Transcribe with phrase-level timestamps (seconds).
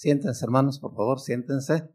[0.00, 1.92] Siéntense, hermanos, por favor, siéntense.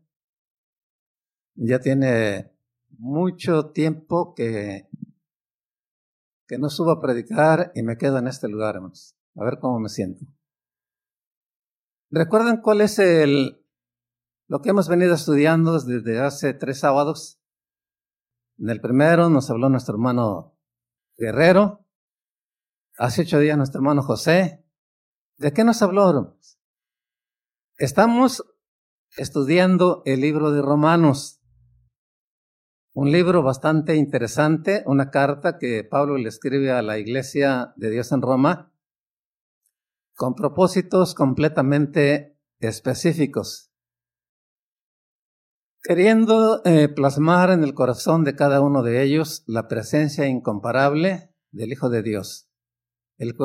[1.56, 2.56] Ya tiene
[3.00, 4.88] mucho tiempo que,
[6.48, 9.18] que no subo a predicar y me quedo en este lugar, hermanos.
[9.36, 10.24] A ver cómo me siento.
[12.12, 13.66] ¿Recuerdan cuál es el,
[14.50, 17.42] lo que hemos venido estudiando desde hace tres sábados?
[18.60, 20.56] En el primero nos habló nuestro hermano
[21.18, 21.88] Guerrero.
[23.00, 24.64] Hace ocho días nuestro hermano José.
[25.38, 26.38] ¿De qué nos habló?
[27.78, 28.42] Estamos
[29.18, 31.42] estudiando el libro de Romanos,
[32.94, 38.14] un libro bastante interesante, una carta que Pablo le escribe a la iglesia de Dios
[38.14, 38.74] en Roma,
[40.14, 43.74] con propósitos completamente específicos,
[45.84, 51.74] queriendo eh, plasmar en el corazón de cada uno de ellos la presencia incomparable del
[51.74, 52.50] Hijo de Dios,
[53.18, 53.36] el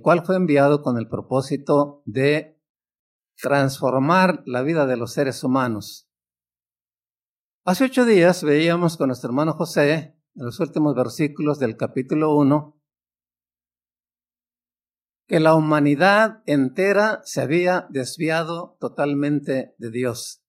[0.00, 2.59] cual fue enviado con el propósito de
[3.40, 6.08] transformar la vida de los seres humanos.
[7.64, 12.80] Hace ocho días veíamos con nuestro hermano José, en los últimos versículos del capítulo 1,
[15.26, 20.42] que la humanidad entera se había desviado totalmente de Dios.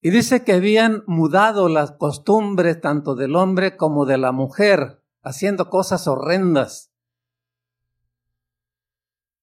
[0.00, 5.70] Y dice que habían mudado las costumbres tanto del hombre como de la mujer, haciendo
[5.70, 6.91] cosas horrendas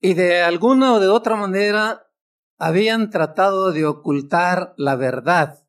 [0.01, 2.07] y de alguna o de otra manera
[2.57, 5.65] habían tratado de ocultar la verdad.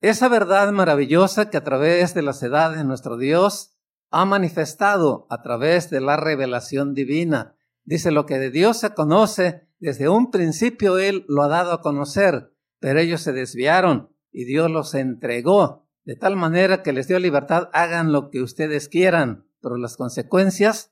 [0.00, 3.74] Esa verdad maravillosa que a través de las edades nuestro Dios
[4.10, 7.56] ha manifestado a través de la revelación divina.
[7.84, 11.82] Dice lo que de Dios se conoce, desde un principio Él lo ha dado a
[11.82, 17.18] conocer, pero ellos se desviaron y Dios los entregó de tal manera que les dio
[17.18, 20.90] libertad, hagan lo que ustedes quieran, pero las consecuencias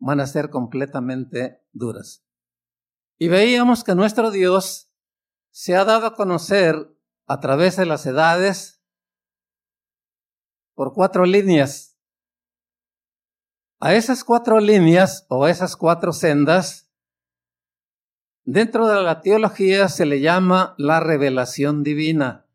[0.00, 2.24] van a ser completamente duras.
[3.18, 4.90] Y veíamos que nuestro Dios
[5.50, 8.82] se ha dado a conocer a través de las edades
[10.74, 11.98] por cuatro líneas.
[13.78, 16.90] A esas cuatro líneas o a esas cuatro sendas,
[18.44, 22.46] dentro de la teología se le llama la revelación divina.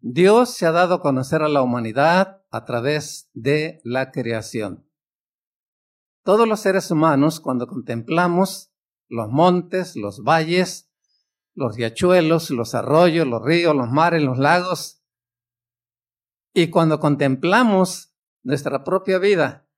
[0.00, 4.87] Dios se ha dado a conocer a la humanidad a través de la creación.
[6.28, 8.70] Todos los seres humanos, cuando contemplamos
[9.08, 10.92] los montes, los valles,
[11.54, 15.02] los riachuelos, los arroyos, los ríos, los mares, los lagos,
[16.52, 19.70] y cuando contemplamos nuestra propia vida,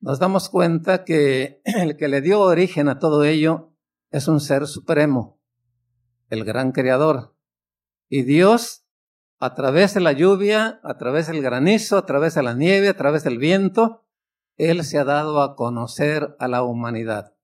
[0.00, 3.76] nos damos cuenta que el que le dio origen a todo ello
[4.10, 5.38] es un ser supremo,
[6.30, 7.36] el gran creador.
[8.08, 8.86] Y Dios,
[9.38, 12.96] a través de la lluvia, a través del granizo, a través de la nieve, a
[12.96, 14.03] través del viento,
[14.56, 17.34] él se ha dado a conocer a la humanidad.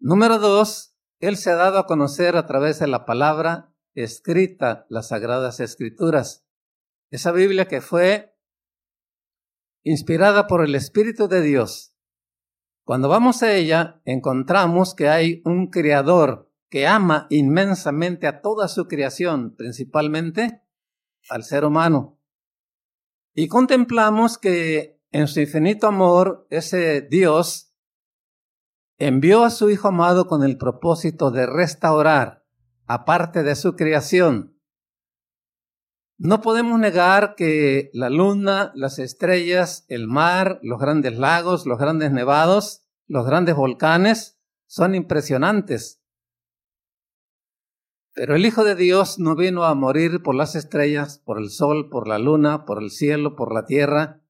[0.00, 5.08] Número dos, Él se ha dado a conocer a través de la palabra escrita, las
[5.08, 6.46] sagradas escrituras.
[7.10, 8.36] Esa Biblia que fue
[9.84, 11.96] inspirada por el Espíritu de Dios.
[12.84, 18.88] Cuando vamos a ella, encontramos que hay un creador que ama inmensamente a toda su
[18.88, 20.60] creación, principalmente
[21.30, 22.20] al ser humano.
[23.32, 27.72] Y contemplamos que en su infinito amor, ese Dios
[28.98, 32.44] envió a su Hijo amado con el propósito de restaurar,
[32.86, 34.58] aparte de su creación.
[36.18, 42.10] No podemos negar que la luna, las estrellas, el mar, los grandes lagos, los grandes
[42.10, 46.02] nevados, los grandes volcanes son impresionantes.
[48.14, 51.88] Pero el Hijo de Dios no vino a morir por las estrellas, por el sol,
[51.88, 54.23] por la luna, por el cielo, por la tierra,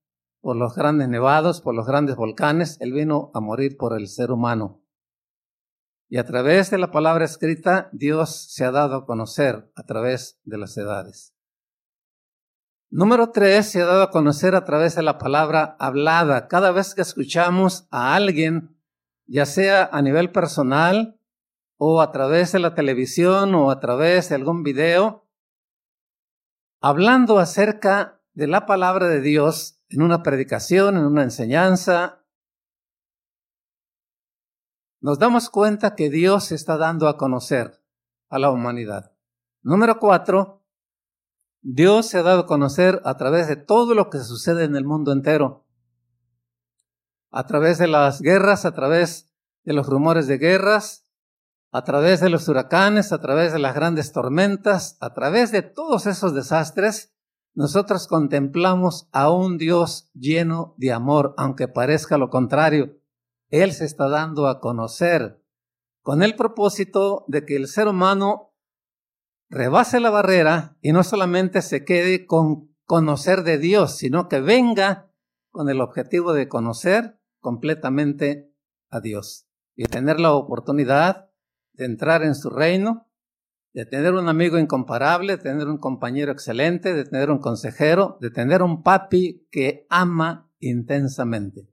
[0.45, 4.31] por los grandes nevados, por los grandes volcanes, Él vino a morir por el ser
[4.31, 4.85] humano.
[6.07, 10.39] Y a través de la palabra escrita, Dios se ha dado a conocer a través
[10.45, 11.35] de las edades.
[12.91, 16.47] Número tres, se ha dado a conocer a través de la palabra hablada.
[16.47, 18.77] Cada vez que escuchamos a alguien,
[19.27, 21.19] ya sea a nivel personal
[21.79, 25.27] o a través de la televisión o a través de algún video,
[26.83, 32.25] hablando acerca de la palabra de Dios, en una predicación, en una enseñanza,
[35.01, 37.81] nos damos cuenta que Dios se está dando a conocer
[38.29, 39.13] a la humanidad.
[39.63, 40.65] Número cuatro,
[41.61, 44.85] Dios se ha dado a conocer a través de todo lo que sucede en el
[44.85, 45.67] mundo entero.
[47.31, 49.33] A través de las guerras, a través
[49.63, 51.05] de los rumores de guerras,
[51.71, 56.07] a través de los huracanes, a través de las grandes tormentas, a través de todos
[56.07, 57.14] esos desastres,
[57.55, 62.99] nosotros contemplamos a un Dios lleno de amor, aunque parezca lo contrario.
[63.49, 65.41] Él se está dando a conocer
[66.03, 68.53] con el propósito de que el ser humano
[69.49, 75.11] rebase la barrera y no solamente se quede con conocer de Dios, sino que venga
[75.51, 78.53] con el objetivo de conocer completamente
[78.91, 79.47] a Dios
[79.77, 81.31] y tener la oportunidad
[81.73, 83.09] de entrar en su reino,
[83.75, 88.31] de tener un amigo incomparable, de tener un compañero excelente, de tener un consejero, de
[88.31, 91.69] tener un papi que ama intensamente.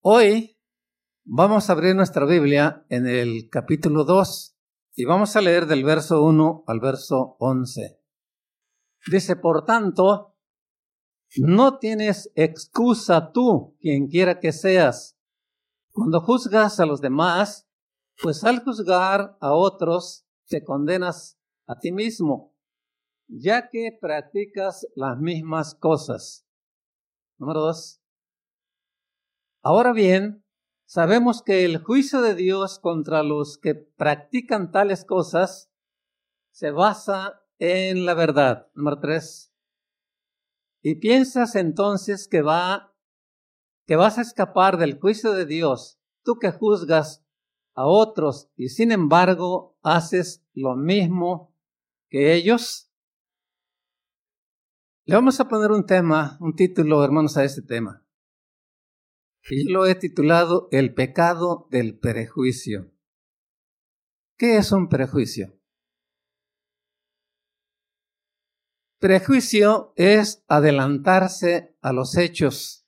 [0.00, 0.56] Hoy
[1.24, 4.56] vamos a abrir nuestra Biblia en el capítulo 2
[4.94, 8.00] y vamos a leer del verso 1 al verso 11.
[9.10, 10.36] Dice, por tanto,
[11.38, 15.18] no tienes excusa tú, quien quiera que seas,
[15.90, 17.68] cuando juzgas a los demás,
[18.20, 22.54] pues al juzgar a otros te condenas a ti mismo,
[23.26, 26.46] ya que practicas las mismas cosas.
[27.38, 28.00] Número dos.
[29.62, 30.44] Ahora bien,
[30.84, 35.70] sabemos que el juicio de Dios contra los que practican tales cosas
[36.50, 38.70] se basa en la verdad.
[38.74, 39.52] Número tres.
[40.82, 42.94] Y piensas entonces que va
[43.86, 47.23] que vas a escapar del juicio de Dios, tú que juzgas
[47.74, 51.54] a otros y sin embargo haces lo mismo
[52.08, 52.90] que ellos.
[55.06, 58.06] Le vamos a poner un tema, un título, hermanos, a este tema.
[59.50, 62.90] Y lo he titulado El pecado del prejuicio.
[64.38, 65.58] ¿Qué es un prejuicio?
[68.98, 72.83] Prejuicio es adelantarse a los hechos.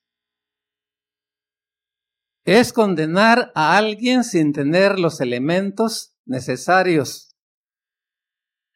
[2.47, 7.37] Es condenar a alguien sin tener los elementos necesarios.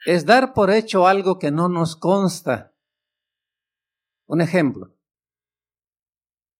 [0.05, 2.75] Es dar por hecho algo que no nos consta.
[4.27, 4.99] Un ejemplo.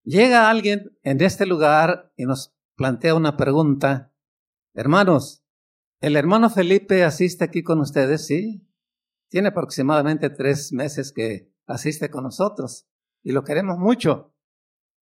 [0.03, 4.15] Llega alguien en este lugar y nos plantea una pregunta.
[4.73, 5.43] Hermanos,
[5.99, 8.25] ¿el hermano Felipe asiste aquí con ustedes?
[8.25, 8.65] Sí.
[9.27, 12.87] Tiene aproximadamente tres meses que asiste con nosotros
[13.21, 14.33] y lo queremos mucho.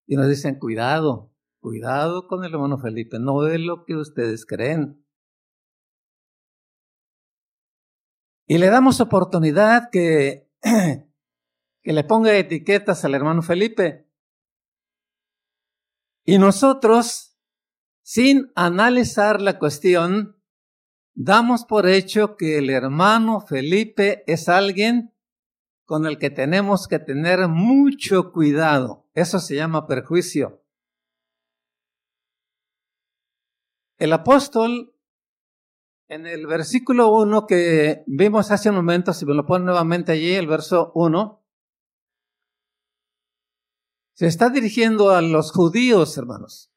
[0.08, 1.29] Y nos dicen, cuidado,
[1.60, 5.06] cuidado con el hermano Felipe, no es lo que ustedes creen.
[8.48, 14.10] Y le damos oportunidad que, que le ponga etiquetas al hermano Felipe.
[16.26, 17.38] Y nosotros,
[18.02, 20.42] sin analizar la cuestión,
[21.14, 25.14] damos por hecho que el hermano Felipe es alguien
[25.86, 29.08] con el que tenemos que tener mucho cuidado.
[29.14, 30.64] Eso se llama perjuicio.
[34.00, 34.96] El apóstol,
[36.08, 40.36] en el versículo 1 que vimos hace un momento, si me lo pone nuevamente allí,
[40.36, 41.46] el verso 1,
[44.14, 46.72] se está dirigiendo a los judíos, hermanos.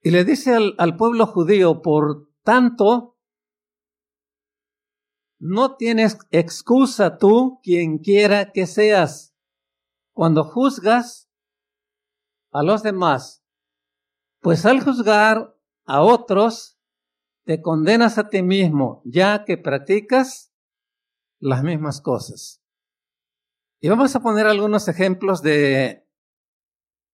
[0.00, 3.18] Y le dice al pueblo judío, por tanto,
[5.38, 9.36] no tienes excusa tú, quien quiera que seas,
[10.14, 11.30] cuando juzgas
[12.50, 13.44] a los demás,
[14.40, 15.55] pues al juzgar
[15.86, 16.78] a otros,
[17.44, 20.52] te condenas a ti mismo, ya que practicas
[21.38, 22.62] las mismas cosas.
[23.80, 26.06] Y vamos a poner algunos ejemplos de,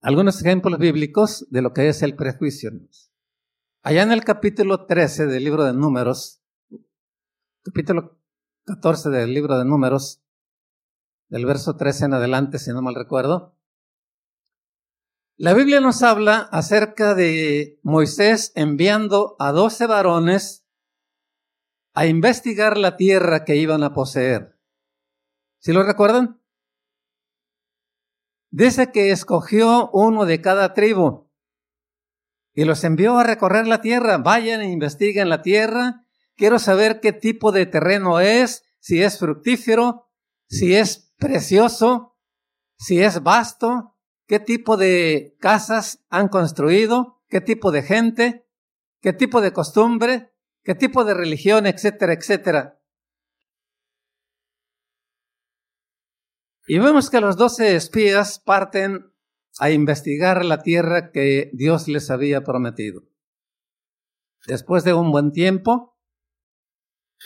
[0.00, 2.70] algunos ejemplos bíblicos de lo que es el prejuicio.
[3.82, 6.42] Allá en el capítulo 13 del libro de Números,
[7.62, 8.18] capítulo
[8.64, 10.22] 14 del libro de Números,
[11.28, 13.56] del verso 13 en adelante, si no mal recuerdo,
[15.42, 20.64] la Biblia nos habla acerca de Moisés enviando a doce varones
[21.94, 24.56] a investigar la tierra que iban a poseer.
[25.58, 26.40] ¿Sí lo recuerdan?
[28.52, 31.28] Dice que escogió uno de cada tribu
[32.54, 34.18] y los envió a recorrer la tierra.
[34.18, 36.06] Vayan e investiguen la tierra.
[36.36, 40.08] Quiero saber qué tipo de terreno es, si es fructífero,
[40.48, 42.16] si es precioso,
[42.78, 43.91] si es vasto,
[44.26, 48.46] qué tipo de casas han construido, qué tipo de gente,
[49.00, 52.80] qué tipo de costumbre, qué tipo de religión, etcétera, etcétera.
[56.66, 59.12] Y vemos que los doce espías parten
[59.58, 63.02] a investigar la tierra que Dios les había prometido.
[64.46, 65.98] Después de un buen tiempo,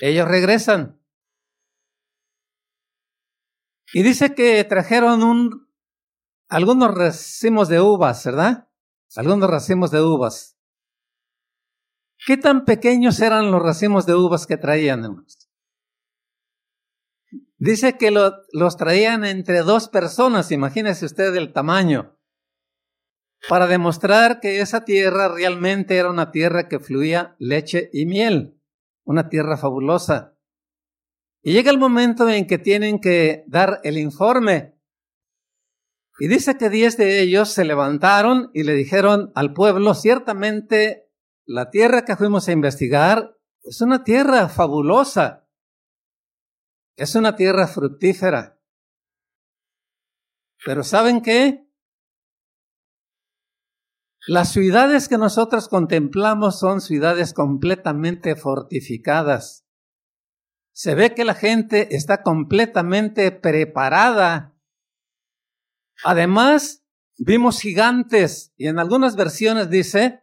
[0.00, 1.00] ellos regresan.
[3.92, 5.65] Y dice que trajeron un,
[6.48, 8.68] algunos racimos de uvas, ¿verdad?
[9.16, 10.56] Algunos racimos de uvas.
[12.26, 15.24] ¿Qué tan pequeños eran los racimos de uvas que traían,
[17.58, 22.12] Dice que los traían entre dos personas, imagínese usted el tamaño.
[23.48, 28.60] para demostrar que esa tierra realmente era una tierra que fluía leche y miel,
[29.04, 30.36] una tierra fabulosa.
[31.42, 34.75] Y llega el momento en que tienen que dar el informe.
[36.18, 41.10] Y dice que diez de ellos se levantaron y le dijeron al pueblo, ciertamente
[41.44, 45.48] la tierra que fuimos a investigar es una tierra fabulosa,
[46.96, 48.58] es una tierra fructífera.
[50.64, 51.66] Pero ¿saben qué?
[54.26, 59.64] Las ciudades que nosotros contemplamos son ciudades completamente fortificadas.
[60.72, 64.55] Se ve que la gente está completamente preparada.
[66.04, 66.84] Además,
[67.18, 70.22] vimos gigantes y en algunas versiones dice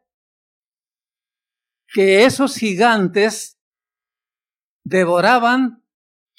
[1.87, 3.59] que esos gigantes
[4.83, 5.83] devoraban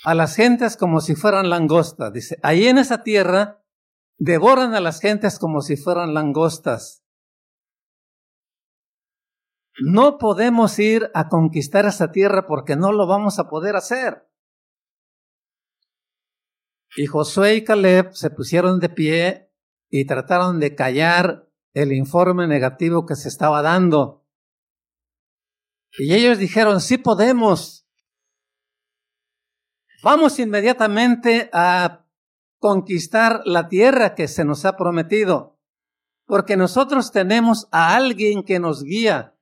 [0.04, 2.12] a las gentes como si fueran langostas.
[2.12, 3.62] Dice, ahí en esa tierra
[4.18, 7.04] devoran a las gentes como si fueran langostas.
[9.80, 14.28] No podemos ir a conquistar esa tierra porque no lo vamos a poder hacer.
[16.96, 19.50] Y Josué y Caleb se pusieron de pie
[19.90, 24.24] y trataron de callar el informe negativo que se estaba dando.
[25.98, 27.86] Y ellos dijeron, sí podemos.
[30.02, 32.06] Vamos inmediatamente a
[32.58, 35.58] conquistar la tierra que se nos ha prometido,
[36.26, 39.34] porque nosotros tenemos a alguien que nos guía,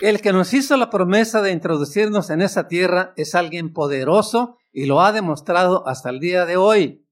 [0.00, 4.86] el que nos hizo la promesa de introducirnos en esa tierra es alguien poderoso y
[4.86, 7.06] lo ha demostrado hasta el día de hoy.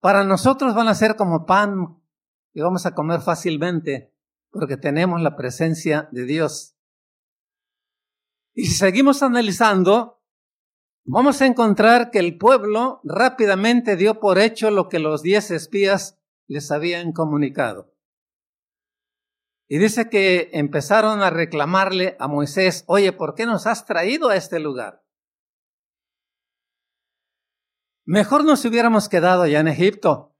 [0.00, 2.02] Para nosotros van a ser como pan
[2.52, 4.14] y vamos a comer fácilmente
[4.50, 6.76] porque tenemos la presencia de Dios.
[8.54, 10.22] Y si seguimos analizando,
[11.04, 16.18] vamos a encontrar que el pueblo rápidamente dio por hecho lo que los diez espías
[16.46, 17.94] les habían comunicado.
[19.68, 24.34] Y dice que empezaron a reclamarle a Moisés, oye, ¿por qué nos has traído a
[24.34, 25.04] este lugar?
[28.04, 30.34] Mejor nos hubiéramos quedado ya en Egipto.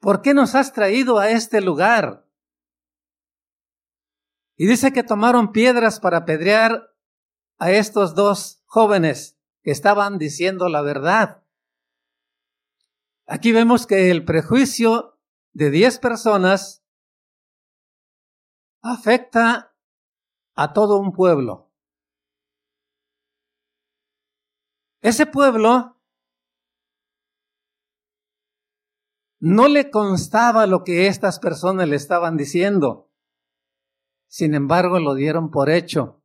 [0.00, 2.28] ¿Por qué nos has traído a este lugar?
[4.56, 6.94] Y dice que tomaron piedras para apedrear
[7.58, 11.42] a estos dos jóvenes que estaban diciendo la verdad.
[13.26, 15.18] Aquí vemos que el prejuicio
[15.52, 16.84] de diez personas
[18.82, 19.74] afecta
[20.54, 21.72] a todo un pueblo.
[25.00, 25.93] Ese pueblo
[29.46, 33.12] no le constaba lo que estas personas le estaban diciendo.
[34.26, 36.24] Sin embargo, lo dieron por hecho.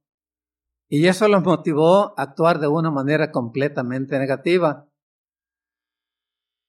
[0.88, 4.90] Y eso los motivó a actuar de una manera completamente negativa.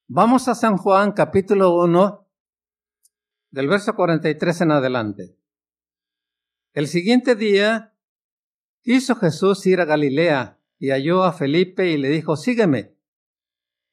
[0.09, 2.27] Vamos a San Juan capítulo 1,
[3.51, 5.37] del verso 43 en adelante.
[6.73, 7.95] El siguiente día
[8.81, 12.97] quiso Jesús ir a Galilea y halló a Felipe y le dijo, sígueme.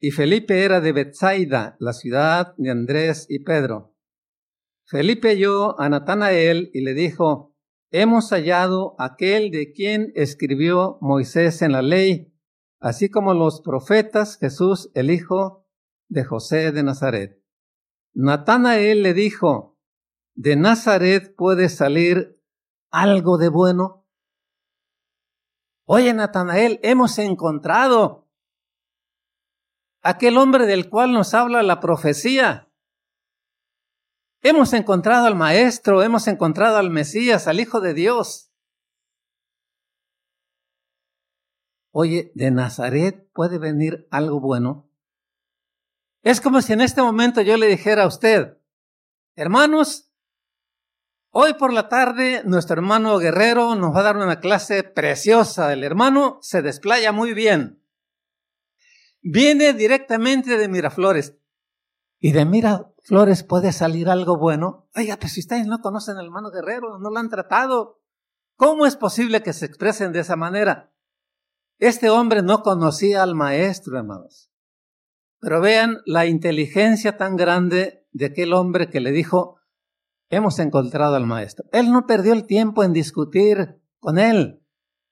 [0.01, 3.97] Y Felipe era de Bethsaida, la ciudad de Andrés y Pedro.
[4.85, 7.57] Felipe halló a Natanael y le dijo,
[7.91, 12.33] hemos hallado aquel de quien escribió Moisés en la ley,
[12.81, 15.67] así como los profetas, Jesús, el hijo
[16.09, 17.43] de José de Nazaret.
[18.15, 19.79] Natanael le dijo,
[20.35, 22.41] de Nazaret puede salir
[22.91, 24.07] algo de bueno?
[25.85, 28.28] Oye, Natanael, hemos encontrado
[30.03, 32.71] aquel hombre del cual nos habla la profecía.
[34.43, 38.53] Hemos encontrado al Maestro, hemos encontrado al Mesías, al Hijo de Dios.
[41.91, 44.89] Oye, ¿de Nazaret puede venir algo bueno?
[46.23, 48.59] Es como si en este momento yo le dijera a usted,
[49.35, 50.09] hermanos,
[51.31, 55.73] Hoy por la tarde nuestro hermano Guerrero nos va a dar una clase preciosa.
[55.73, 57.78] El hermano se desplaya muy bien.
[59.31, 61.37] Viene directamente de Miraflores.
[62.19, 64.89] ¿Y de Miraflores puede salir algo bueno?
[64.97, 68.01] Oiga, pues si ustedes no conocen al hermano Guerrero, no lo han tratado.
[68.57, 70.95] ¿Cómo es posible que se expresen de esa manera?
[71.79, 74.51] Este hombre no conocía al maestro, hermanos.
[75.41, 79.61] Pero vean la inteligencia tan grande de aquel hombre que le dijo,
[80.31, 81.67] hemos encontrado al maestro.
[81.73, 84.65] Él no perdió el tiempo en discutir con él.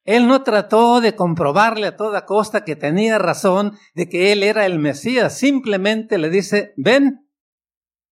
[0.06, 4.64] Él no trató de comprobarle a toda costa que tenía razón de que él era
[4.64, 5.36] el Mesías.
[5.36, 7.28] Simplemente le dice, ven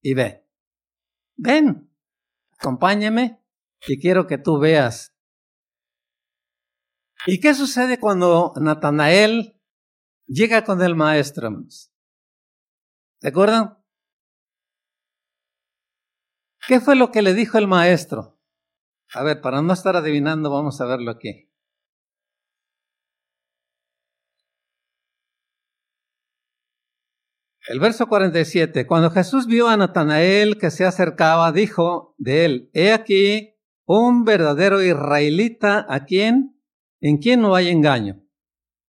[0.02, 0.44] y ve.
[1.36, 1.88] Ven,
[2.58, 3.40] acompáñame
[3.86, 5.14] y quiero que tú veas.
[7.26, 9.60] ¿Y qué sucede cuando Natanael
[10.26, 11.48] llega con el maestro?
[13.20, 13.78] ¿Se acuerdan?
[16.66, 18.40] ¿Qué fue lo que le dijo el maestro?
[19.12, 21.53] A ver, para no estar adivinando, vamos a verlo aquí.
[27.66, 32.92] El verso 47, cuando Jesús vio a Natanael que se acercaba, dijo de él, he
[32.92, 33.54] aquí
[33.86, 36.60] un verdadero israelita a quien,
[37.00, 38.22] en quien no hay engaño.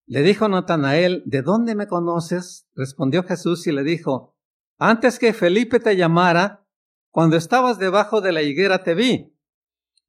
[0.07, 2.67] Le dijo Natanael, ¿de dónde me conoces?
[2.75, 4.35] Respondió Jesús y le dijo,
[4.77, 6.67] antes que Felipe te llamara,
[7.11, 9.33] cuando estabas debajo de la higuera te vi.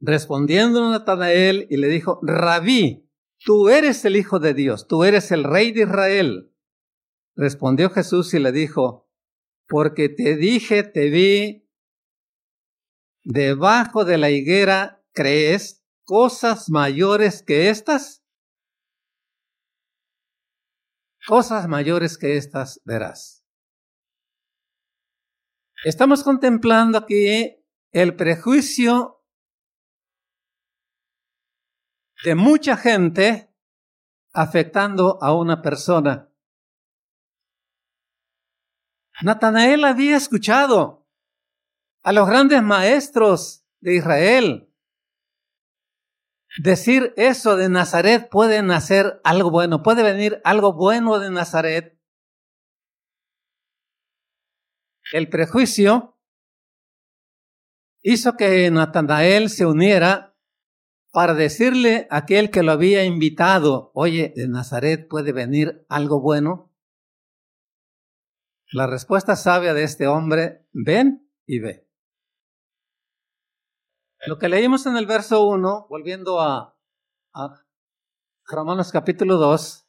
[0.00, 3.08] Respondiendo Natanael y le dijo, Rabí,
[3.44, 6.52] tú eres el Hijo de Dios, tú eres el Rey de Israel.
[7.36, 9.10] Respondió Jesús y le dijo,
[9.68, 11.68] porque te dije, te vi
[13.24, 18.24] debajo de la higuera, ¿crees cosas mayores que estas?
[21.26, 23.44] Cosas mayores que estas verás.
[25.84, 27.62] Estamos contemplando aquí
[27.92, 29.24] el prejuicio
[32.24, 33.52] de mucha gente
[34.32, 36.25] afectando a una persona.
[39.22, 41.06] Natanael había escuchado
[42.02, 44.66] a los grandes maestros de Israel
[46.58, 51.98] decir eso de Nazaret puede nacer algo bueno, puede venir algo bueno de Nazaret.
[55.12, 56.18] El prejuicio
[58.02, 60.36] hizo que Natanael se uniera
[61.12, 66.65] para decirle a aquel que lo había invitado, oye, de Nazaret puede venir algo bueno.
[68.72, 71.88] La respuesta sabia de este hombre, ven y ve.
[74.26, 76.76] Lo que leímos en el verso 1, volviendo a,
[78.44, 79.86] Romanos capítulo 2,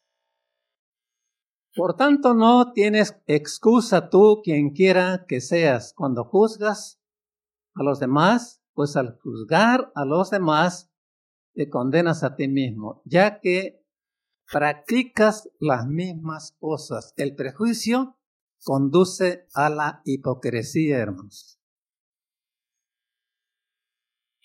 [1.76, 7.02] por tanto no tienes excusa tú, quien quiera que seas, cuando juzgas
[7.74, 10.92] a los demás, pues al juzgar a los demás
[11.56, 13.84] te condenas a ti mismo, ya que
[14.52, 17.14] practicas las mismas cosas.
[17.18, 18.17] El prejuicio
[18.64, 21.60] conduce a la hipocresía, hermanos.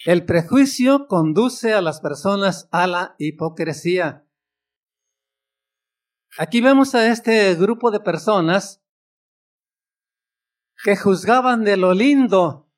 [0.05, 4.27] El prejuicio conduce a las personas a la hipocresía.
[6.38, 8.83] Aquí vemos a este grupo de personas
[10.83, 12.68] que juzgaban de lo lindo.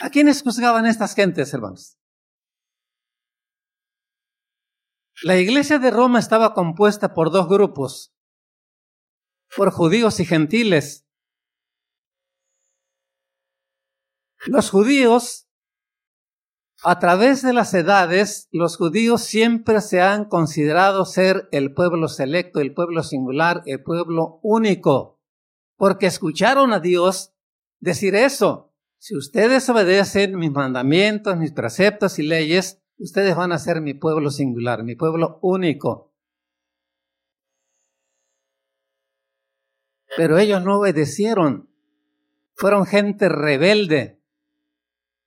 [0.00, 1.98] ¿A quiénes juzgaban estas gentes, hermanos?
[5.22, 8.14] La iglesia de Roma estaba compuesta por dos grupos,
[9.56, 11.06] por judíos y gentiles.
[14.46, 15.48] Los judíos,
[16.84, 22.60] a través de las edades, los judíos siempre se han considerado ser el pueblo selecto,
[22.60, 25.20] el pueblo singular, el pueblo único,
[25.76, 27.34] porque escucharon a Dios
[27.80, 28.72] decir eso.
[28.98, 34.30] Si ustedes obedecen mis mandamientos, mis preceptos y leyes, ustedes van a ser mi pueblo
[34.30, 36.07] singular, mi pueblo único.
[40.18, 41.70] Pero ellos no obedecieron.
[42.56, 44.20] Fueron gente rebelde,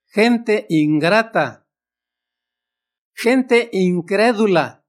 [0.08, 1.66] gente ingrata,
[3.14, 4.84] gente incrédula,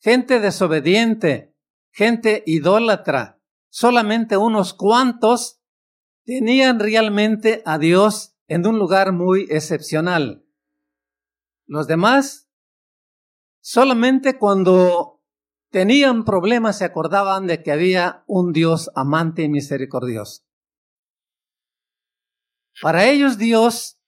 [0.00, 1.54] gente desobediente,
[1.92, 3.40] gente idólatra.
[3.68, 5.60] Solamente unos cuantos
[6.24, 10.44] tenían realmente a Dios en un lugar muy excepcional.
[11.66, 12.50] Los demás,
[13.60, 15.13] solamente cuando
[15.74, 20.44] tenían problemas se acordaban de que había un Dios amante y misericordioso.
[22.80, 23.98] Para ellos Dios,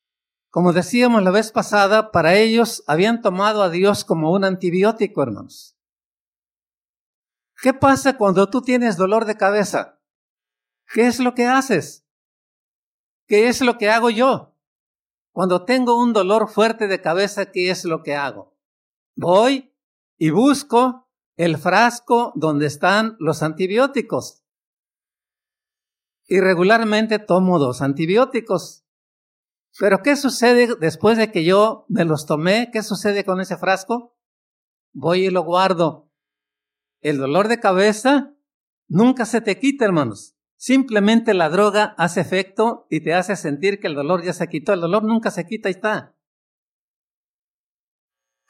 [0.49, 5.77] como decíamos la vez pasada, para ellos habían tomado a Dios como un antibiótico, hermanos.
[7.61, 10.01] ¿Qué pasa cuando tú tienes dolor de cabeza?
[10.95, 12.07] ¿Qué es lo que haces?
[13.27, 14.55] ¿Qué es lo que hago yo?
[15.33, 18.57] Cuando tengo un dolor fuerte de cabeza, ¿qué es lo que hago?
[19.17, 19.75] Voy
[20.17, 21.06] y busco
[21.37, 24.43] el frasco donde están los antibióticos.
[26.27, 28.85] Y regularmente tomo dos antibióticos.
[29.79, 32.71] Pero ¿qué sucede después de que yo me los tomé?
[32.73, 34.17] ¿Qué sucede con ese frasco?
[34.93, 36.11] Voy y lo guardo.
[37.01, 38.35] El dolor de cabeza
[38.89, 40.35] nunca se te quita, hermanos.
[40.57, 44.73] Simplemente la droga hace efecto y te hace sentir que el dolor ya se quitó.
[44.73, 46.17] El dolor nunca se quita y está.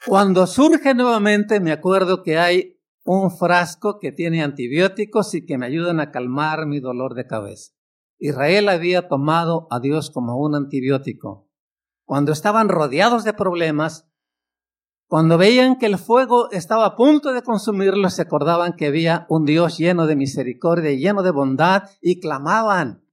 [0.05, 2.76] Cuando surge nuevamente, me acuerdo que hay
[3.09, 7.71] un frasco que tiene antibióticos y que me ayudan a calmar mi dolor de cabeza.
[8.19, 11.49] Israel había tomado a Dios como un antibiótico.
[12.03, 14.09] Cuando estaban rodeados de problemas,
[15.07, 19.45] cuando veían que el fuego estaba a punto de consumirlos, se acordaban que había un
[19.45, 23.05] Dios lleno de misericordia, lleno de bondad, y clamaban.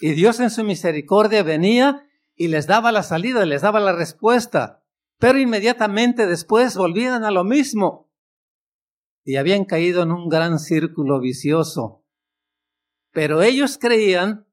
[0.00, 4.82] Y Dios en su misericordia venía y les daba la salida, les daba la respuesta.
[5.20, 8.09] Pero inmediatamente después volvían a lo mismo.
[9.24, 12.04] Y habían caído en un gran círculo vicioso.
[13.12, 14.46] Pero ellos creían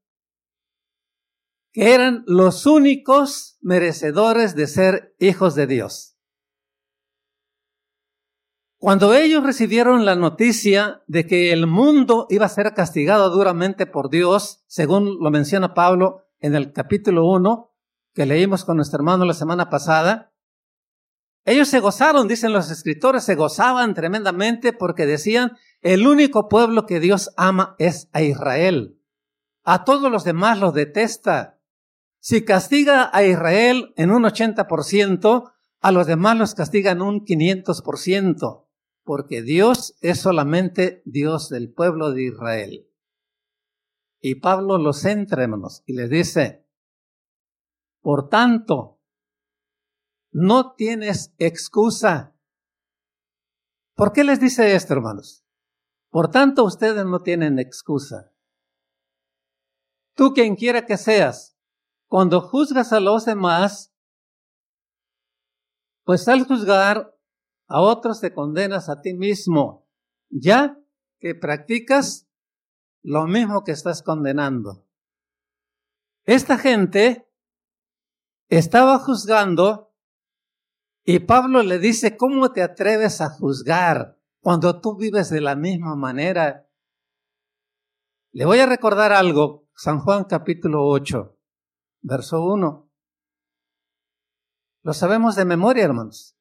[1.71, 6.17] que eran los únicos merecedores de ser hijos de Dios.
[8.79, 14.09] Cuando ellos recibieron la noticia de que el mundo iba a ser castigado duramente por
[14.11, 17.73] Dios, según lo menciona Pablo en el capítulo 1,
[18.13, 20.26] que leímos con nuestro hermano la semana pasada,
[21.47, 26.99] ellos se gozaron, dicen los escritores, se gozaban tremendamente porque decían, el único pueblo que
[26.99, 29.01] Dios ama es a Israel.
[29.63, 31.59] A todos los demás los detesta.
[32.19, 38.67] Si castiga a Israel en un 80%, a los demás los castiga en un 500%
[39.07, 42.91] porque Dios es solamente Dios del pueblo de Israel.
[44.19, 46.67] Y Pablo los centra, hermanos, y les dice,
[48.01, 48.96] por tanto,
[50.39, 52.35] no tienes excusa.
[53.95, 55.43] ¿Por qué les dice esto, hermanos?
[56.11, 58.31] Por tanto, ustedes no tienen excusa.
[60.13, 61.57] Tú quien quiera que seas,
[62.07, 63.95] cuando juzgas a los demás,
[66.03, 67.17] pues al juzgar
[67.67, 69.89] a otros te condenas a ti mismo,
[70.29, 70.79] ya
[71.19, 72.29] que practicas
[73.01, 74.87] lo mismo que estás condenando.
[76.25, 77.27] Esta gente
[78.49, 79.86] estaba juzgando
[81.09, 85.95] y Pablo le dice, ¿cómo te atreves a juzgar cuando tú vives de la misma
[85.95, 86.67] manera?
[88.33, 91.33] Le voy a recordar algo, San Juan capítulo 8,
[92.01, 92.91] verso 1.
[94.83, 96.35] Lo sabemos de memoria, hermanos.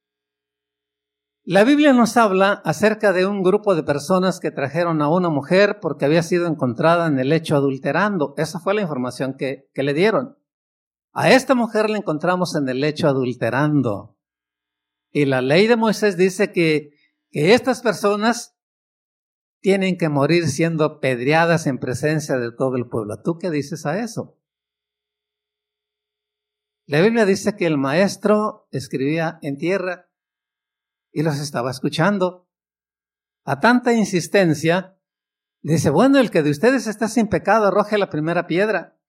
[1.45, 5.79] La Biblia nos habla acerca de un grupo de personas que trajeron a una mujer
[5.81, 8.35] porque había sido encontrada en el lecho adulterando.
[8.37, 10.37] Esa fue la información que, le dieron.
[11.13, 14.16] A esta mujer la encontramos en el lecho adulterando.
[15.13, 16.91] Y la ley de Moisés dice que,
[17.31, 18.57] que estas personas
[19.61, 23.21] tienen que morir siendo pedreadas en presencia de todo el pueblo.
[23.23, 24.39] ¿Tú qué dices a eso?
[26.87, 30.09] La Biblia dice que el maestro escribía en tierra
[31.11, 32.49] y los estaba escuchando.
[33.45, 34.97] A tanta insistencia,
[35.63, 39.01] dice, bueno, el que de ustedes está sin pecado arroje la primera piedra.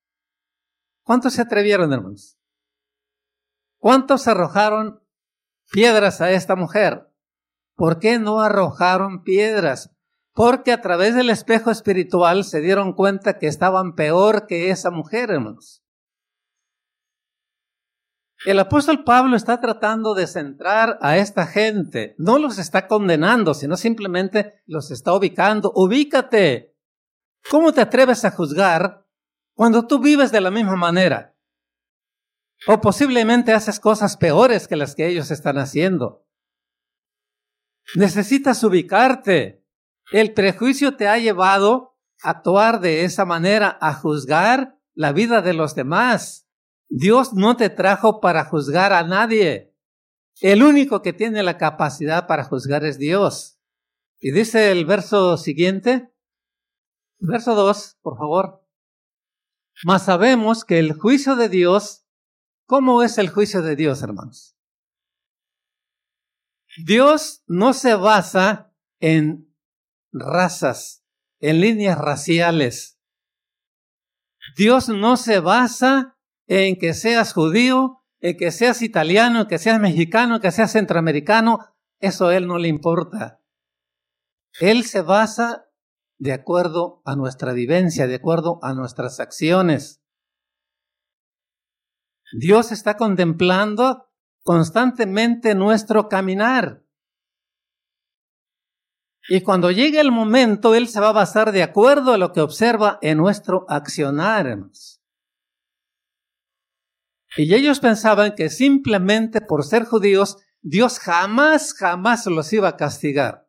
[1.04, 2.40] ¿Cuántos se atrevieron, hermanos?
[3.78, 5.04] ¿Cuántos arrojaron
[5.72, 7.08] piedras a esta mujer?
[7.76, 9.96] ¿Por qué no arrojaron piedras?
[10.34, 15.32] Porque a través del espejo espiritual se dieron cuenta que estaban peor que esa mujer,
[15.32, 15.84] hermanos.
[18.46, 22.16] El apóstol Pablo está tratando de centrar a esta gente.
[22.20, 25.72] No los está condenando, sino simplemente los está ubicando.
[25.76, 26.76] Ubícate.
[27.50, 29.06] ¿Cómo te atreves a juzgar
[29.54, 31.37] cuando tú vives de la misma manera?
[32.66, 36.26] O posiblemente haces cosas peores que las que ellos están haciendo.
[37.96, 39.64] Necesitas ubicarte.
[40.12, 45.54] El prejuicio te ha llevado a actuar de esa manera, a juzgar la vida de
[45.54, 46.48] los demás.
[46.90, 49.76] Dios no te trajo para juzgar a nadie.
[50.42, 53.60] El único que tiene la capacidad para juzgar es Dios.
[54.20, 56.12] Y dice el verso siguiente,
[57.20, 58.66] verso 2, por favor.
[59.84, 62.07] Mas sabemos que el juicio de Dios,
[62.68, 64.56] ¿cómo es el juicio de Dios, hermanos?
[66.86, 69.52] Dios no se basa en
[70.12, 71.04] razas,
[71.40, 73.00] en líneas raciales.
[74.56, 79.80] Dios no se basa en que seas judío, en que seas italiano, en que seas
[79.80, 81.60] mexicano, en que seas centroamericano,
[82.00, 83.42] eso a él no le importa.
[84.60, 85.66] Él se basa
[86.20, 90.02] de acuerdo a nuestra vivencia, de acuerdo a nuestras acciones.
[92.32, 94.08] Dios está contemplando
[94.44, 96.84] constantemente nuestro caminar.
[99.30, 102.40] Y cuando llegue el momento, Él se va a basar de acuerdo a lo que
[102.40, 104.58] observa en nuestro accionar.
[107.36, 113.48] Y ellos pensaban que simplemente por ser judíos, Dios jamás, jamás los iba a castigar.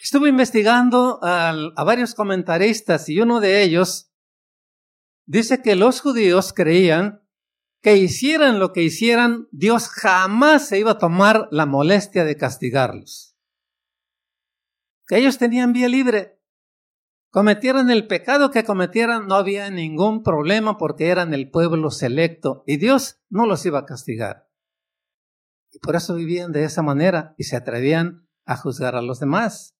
[0.00, 4.07] Estuve investigando a, a varios comentaristas y uno de ellos
[5.28, 7.22] dice que los judíos creían
[7.80, 13.36] que hicieran lo que hicieran, Dios jamás se iba a tomar la molestia de castigarlos.
[15.06, 16.38] Que ellos tenían vía libre
[17.30, 22.78] cometieran el pecado que cometieran, no había ningún problema porque eran el pueblo selecto y
[22.78, 24.48] Dios no los iba a castigar.
[25.70, 29.77] Y por eso vivían de esa manera y se atrevían a juzgar a los demás.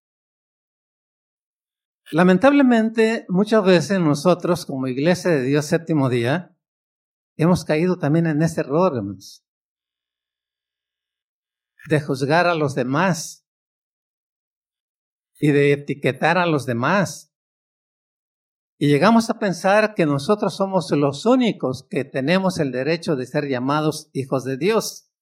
[2.10, 6.56] Lamentablemente, muchas veces nosotros, como Iglesia de Dios Séptimo Día,
[7.36, 9.44] hemos caído también en ese error, hermanos,
[11.88, 13.46] de juzgar a los demás
[15.38, 17.34] y de etiquetar a los demás.
[18.78, 23.48] Y llegamos a pensar que nosotros somos los únicos que tenemos el derecho de ser
[23.48, 25.12] llamados hijos de Dios.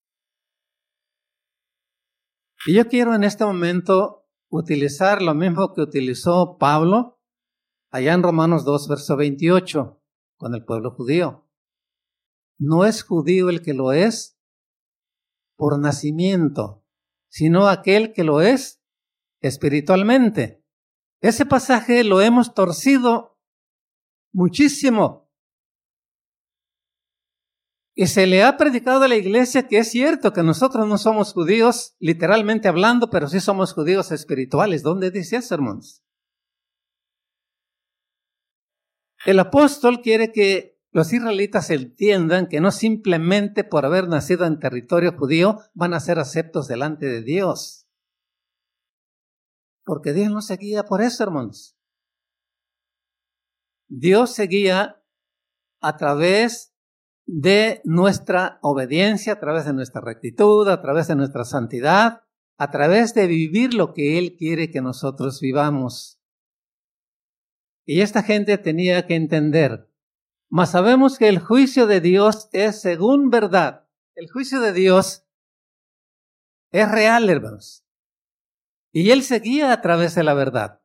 [2.67, 7.21] Y yo quiero en este momento utilizar lo mismo que utilizó Pablo
[7.91, 10.03] allá en Romanos 2, verso 28,
[10.37, 11.49] con el pueblo judío.
[12.59, 14.39] No es judío el que lo es
[15.57, 16.85] por nacimiento,
[17.29, 18.83] sino aquel que lo es
[19.41, 20.65] espiritualmente.
[21.21, 23.39] Ese pasaje lo hemos torcido
[24.33, 25.26] muchísimo
[27.99, 31.33] y se le ha predicado a la iglesia que es cierto que nosotros no somos
[31.33, 34.83] judíos, literalmente hablando, pero sí somos judíos espirituales.
[34.83, 36.05] ¿Dónde dice eso, hermanos?
[39.25, 45.17] El apóstol quiere que los israelitas entiendan que no simplemente por haber nacido en territorio
[45.17, 47.89] judío van a ser aceptos delante de Dios.
[49.85, 51.79] Porque Dios no se guía por eso, hermanos.
[53.89, 55.03] Dios se guía
[55.81, 56.76] a través
[57.27, 62.23] de nuestra obediencia, a través de nuestra rectitud, a través de nuestra santidad,
[62.57, 66.21] a través de vivir lo que Él quiere que nosotros vivamos.
[67.85, 69.93] Y esta gente tenía que entender,
[70.49, 73.89] mas sabemos que el juicio de Dios es según verdad.
[74.15, 75.27] El juicio de Dios
[76.71, 77.85] es real, hermanos.
[78.93, 80.81] Y Él seguía a través de la verdad,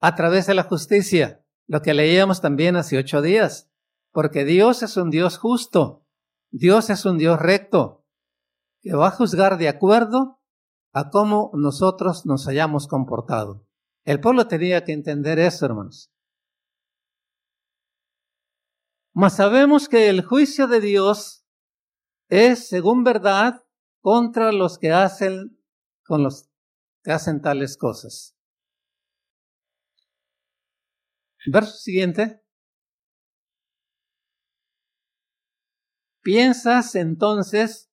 [0.00, 3.73] a través de la justicia, lo que leíamos también hace ocho días
[4.14, 6.06] porque Dios es un Dios justo,
[6.52, 8.06] Dios es un Dios recto,
[8.80, 10.40] que va a juzgar de acuerdo
[10.92, 13.66] a cómo nosotros nos hayamos comportado.
[14.04, 16.12] El pueblo tenía que entender eso, hermanos.
[19.12, 21.44] Mas sabemos que el juicio de Dios
[22.28, 23.64] es, según verdad,
[24.00, 25.60] contra los que hacen,
[26.04, 26.48] con los
[27.02, 28.36] que hacen tales cosas.
[31.46, 32.43] Verso siguiente.
[36.24, 37.90] ¿Piensas entonces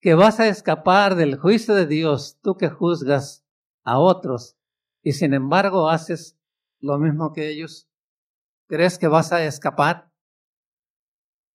[0.00, 3.46] que vas a escapar del juicio de Dios, tú que juzgas
[3.84, 4.58] a otros,
[5.00, 6.36] y sin embargo haces
[6.80, 7.88] lo mismo que ellos?
[8.66, 10.12] ¿Crees que vas a escapar?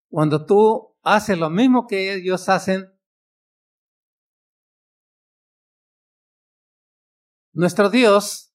[0.10, 2.98] Cuando tú haces lo mismo que ellos hacen,
[7.52, 8.54] nuestro Dios,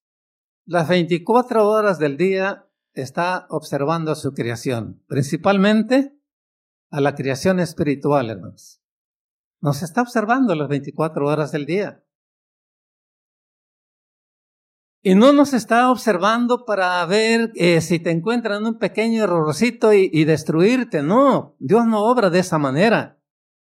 [0.65, 6.18] las 24 horas del día, está observando su creación, principalmente
[6.89, 8.81] a la creación espiritual, hermanos.
[9.61, 12.03] Nos está observando las 24 horas del día.
[15.01, 20.09] Y no nos está observando para ver eh, si te encuentran un pequeño errorcito y,
[20.11, 21.03] y destruirte.
[21.03, 23.17] No, Dios no obra de esa manera.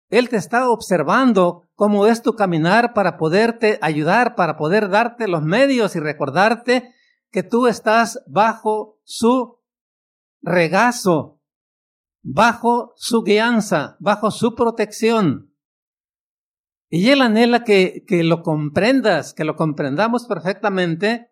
[0.08, 5.42] Él te está observando cómo es tu caminar para poderte ayudar, para poder darte los
[5.42, 6.94] medios y recordarte
[7.30, 9.58] que tú estás bajo su
[10.40, 11.35] regazo,
[12.28, 15.54] bajo su guianza, bajo su protección.
[16.88, 21.30] Y Él anhela que, que lo comprendas, que lo comprendamos perfectamente,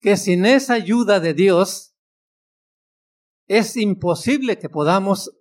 [0.00, 1.94] que sin esa ayuda de Dios
[3.46, 5.36] es imposible que podamos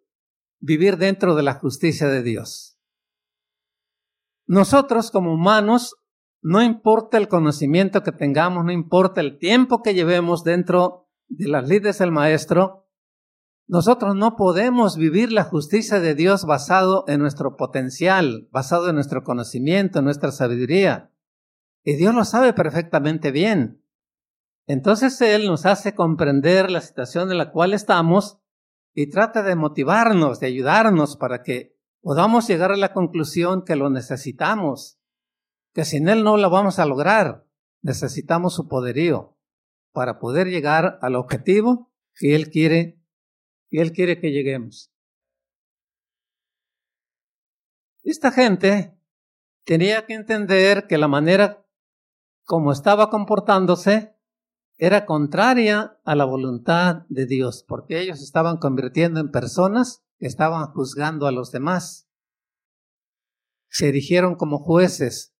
[0.60, 2.78] vivir dentro de la justicia de Dios.
[4.46, 5.96] Nosotros como humanos,
[6.42, 11.70] no importa el conocimiento que tengamos, no importa el tiempo que llevemos dentro de las
[11.70, 12.89] lides del Maestro,
[13.70, 19.24] nosotros no podemos vivir la justicia de Dios basado en nuestro potencial, basado en nuestro
[19.24, 21.14] conocimiento, en nuestra sabiduría.
[21.84, 23.86] Y Dios lo sabe perfectamente bien.
[24.66, 28.40] Entonces Él nos hace comprender la situación en la cual estamos
[28.96, 33.92] y trata de motivarnos, de ayudarnos para que podamos llegar a la conclusión que lo
[33.92, 35.00] necesitamos,
[35.76, 37.46] que sin Él no lo vamos a lograr.
[37.84, 39.38] Necesitamos su poderío
[39.94, 42.99] para poder llegar al objetivo que Él quiere
[43.70, 44.92] y Él quiere que lleguemos.
[48.04, 48.98] Esta gente
[49.64, 51.66] tenía que entender que la manera
[52.46, 54.16] como estaba comportándose
[54.78, 60.66] era contraria a la voluntad de Dios, porque ellos estaban convirtiendo en personas que estaban
[60.72, 62.10] juzgando a los demás.
[63.70, 65.36] Se erigieron como jueces.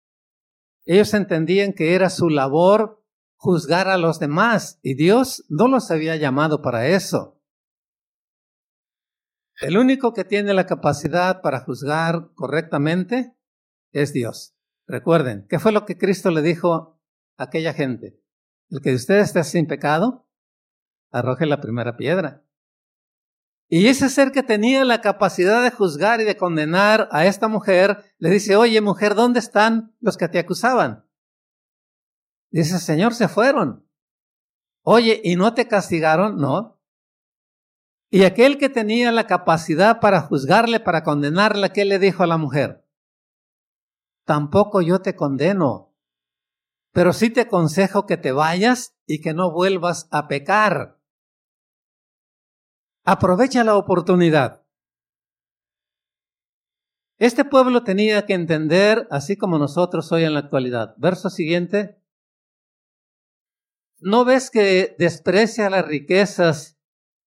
[0.84, 3.02] Ellos entendían que era su labor
[3.34, 7.39] juzgar a los demás y Dios no los había llamado para eso.
[9.60, 13.36] El único que tiene la capacidad para juzgar correctamente
[13.92, 14.56] es Dios.
[14.86, 17.00] Recuerden, ¿qué fue lo que Cristo le dijo
[17.36, 18.20] a aquella gente?
[18.70, 20.28] el que de ustedes esté sin pecado,
[21.10, 22.44] arroje la primera piedra.
[23.68, 28.04] Y ese ser que tenía la capacidad de juzgar y de condenar a esta mujer,
[28.18, 31.04] le dice, oye mujer, ¿dónde están los que te acusaban?
[32.50, 33.88] Dice, Señor, se fueron.
[34.82, 36.36] Oye, ¿y no te castigaron?
[36.36, 36.79] No.
[38.12, 42.38] Y aquel que tenía la capacidad para juzgarle, para condenarle, ¿qué le dijo a la
[42.38, 42.84] mujer?
[44.24, 45.94] Tampoco yo te condeno,
[46.92, 51.00] pero sí te aconsejo que te vayas y que no vuelvas a pecar.
[53.04, 54.66] Aprovecha la oportunidad.
[57.18, 60.94] Este pueblo tenía que entender, así como nosotros hoy en la actualidad.
[60.96, 62.02] Verso siguiente.
[64.00, 66.79] ¿No ves que desprecia las riquezas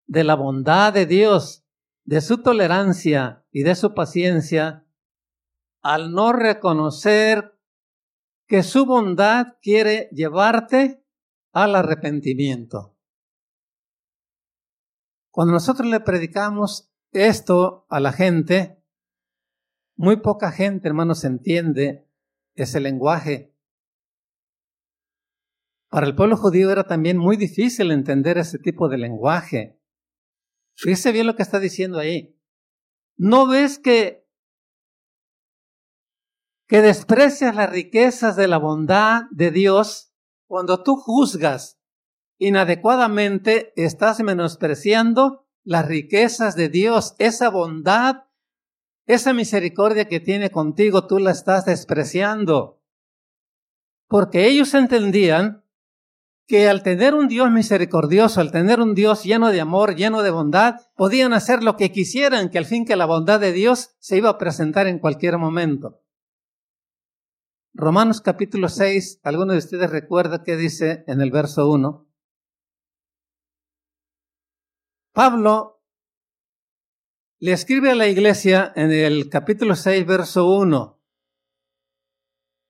[0.07, 1.65] de la bondad de Dios,
[2.05, 4.85] de su tolerancia y de su paciencia,
[5.81, 7.59] al no reconocer
[8.47, 11.03] que su bondad quiere llevarte
[11.51, 12.97] al arrepentimiento.
[15.31, 18.83] Cuando nosotros le predicamos esto a la gente,
[19.95, 22.07] muy poca gente, hermanos, entiende
[22.55, 23.55] ese lenguaje.
[25.89, 29.79] Para el pueblo judío era también muy difícil entender ese tipo de lenguaje.
[30.75, 32.39] Fíjese bien lo que está diciendo ahí.
[33.15, 34.27] ¿No ves que,
[36.67, 40.13] que desprecias las riquezas de la bondad de Dios
[40.47, 41.79] cuando tú juzgas
[42.37, 48.25] inadecuadamente estás menospreciando las riquezas de Dios, esa bondad,
[49.05, 52.81] esa misericordia que tiene contigo, tú la estás despreciando.
[54.07, 55.62] Porque ellos entendían
[56.47, 60.31] que al tener un Dios misericordioso, al tener un Dios lleno de amor, lleno de
[60.31, 64.17] bondad, podían hacer lo que quisieran, que al fin que la bondad de Dios se
[64.17, 66.01] iba a presentar en cualquier momento.
[67.73, 72.07] Romanos capítulo 6, ¿alguno de ustedes recuerda qué dice en el verso 1?
[75.13, 75.81] Pablo
[77.39, 81.02] le escribe a la iglesia en el capítulo 6, verso 1,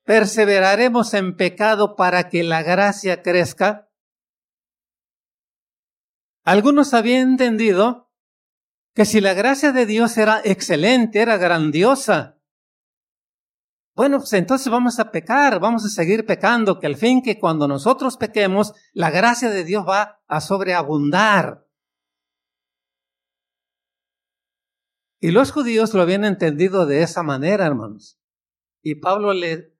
[0.03, 3.89] perseveraremos en pecado para que la gracia crezca?
[6.43, 8.11] Algunos habían entendido
[8.93, 12.33] que si la gracia de Dios era excelente, era grandiosa,
[13.95, 17.67] bueno, pues entonces vamos a pecar, vamos a seguir pecando, que al fin que cuando
[17.67, 21.67] nosotros pequemos, la gracia de Dios va a sobreabundar.
[25.19, 28.19] Y los judíos lo habían entendido de esa manera, hermanos.
[28.81, 29.72] Y Pablo le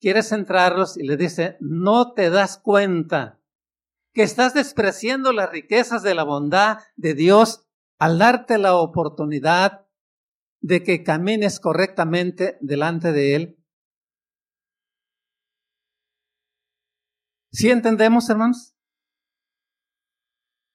[0.00, 3.40] quiere centrarlos y le dice, no te das cuenta
[4.12, 9.86] que estás despreciando las riquezas de la bondad de Dios al darte la oportunidad
[10.60, 13.56] de que camines correctamente delante de Él.
[17.52, 18.74] ¿Sí entendemos, hermanos?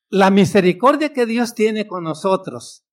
[0.09, 2.85] La misericordia que Dios tiene con nosotros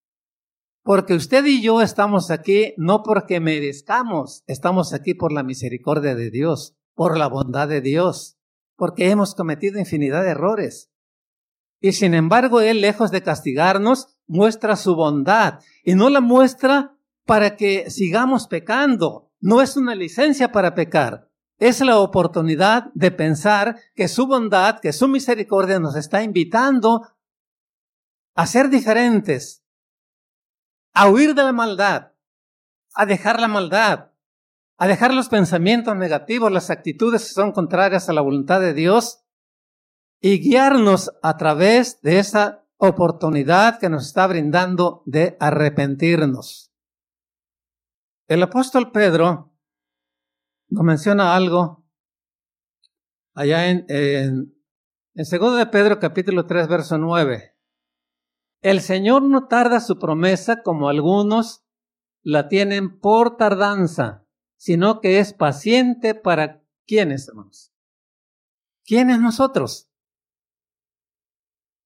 [0.83, 6.31] porque usted y yo estamos aquí no porque merezcamos, estamos aquí por la misericordia de
[6.31, 8.39] Dios, por la bondad de Dios,
[8.77, 10.91] porque hemos cometido infinidad de errores.
[11.81, 17.57] Y sin embargo, Él, lejos de castigarnos, muestra su bondad y no la muestra para
[17.57, 19.31] que sigamos pecando.
[19.41, 21.29] No es una licencia para pecar.
[21.59, 27.09] Es la oportunidad de pensar que su bondad, que su misericordia nos está invitando
[28.35, 29.62] a ser diferentes,
[30.95, 32.13] a huir de la maldad,
[32.95, 34.13] a dejar la maldad,
[34.77, 39.25] a dejar los pensamientos negativos, las actitudes que son contrarias a la voluntad de Dios
[40.21, 46.73] y guiarnos a través de esa oportunidad que nos está brindando de arrepentirnos.
[48.29, 49.55] El apóstol Pedro
[50.69, 51.85] nos menciona algo
[53.35, 54.55] allá en, en,
[55.15, 57.52] en 2 de Pedro capítulo 3 verso 9.
[58.63, 61.65] El Señor no tarda su promesa como algunos
[62.23, 64.25] la tienen por tardanza,
[64.57, 67.73] sino que es paciente para quienes, hermanos.
[68.85, 69.91] ¿Quiénes nosotros?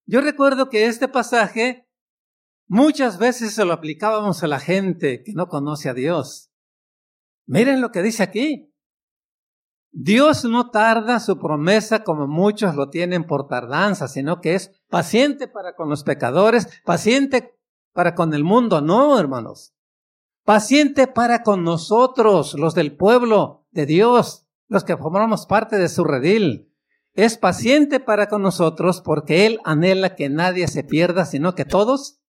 [0.05, 1.89] Yo recuerdo que este pasaje
[2.69, 6.53] muchas veces se lo aplicábamos a la gente que no conoce a Dios.
[7.47, 8.76] Miren lo que dice aquí.
[9.99, 15.49] Dios no tarda su promesa como muchos lo tienen por tardanza, sino que es paciente
[15.49, 17.59] para con los pecadores, paciente
[17.95, 18.83] para con el mundo.
[18.83, 19.73] No, hermanos.
[20.45, 26.05] Paciente para con nosotros, los del pueblo de Dios, los que formamos parte de su
[26.05, 26.71] redil.
[27.15, 32.21] Es paciente para con nosotros porque Él anhela que nadie se pierda, sino que todos,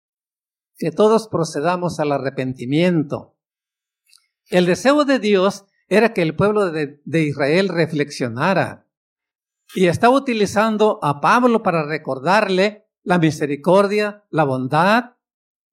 [0.77, 3.35] que todos procedamos al arrepentimiento.
[4.49, 8.87] El deseo de Dios era que el pueblo de, Israel reflexionara,
[9.75, 15.15] Y estaba utilizando a Pablo para recordarle la misericordia, la bondad,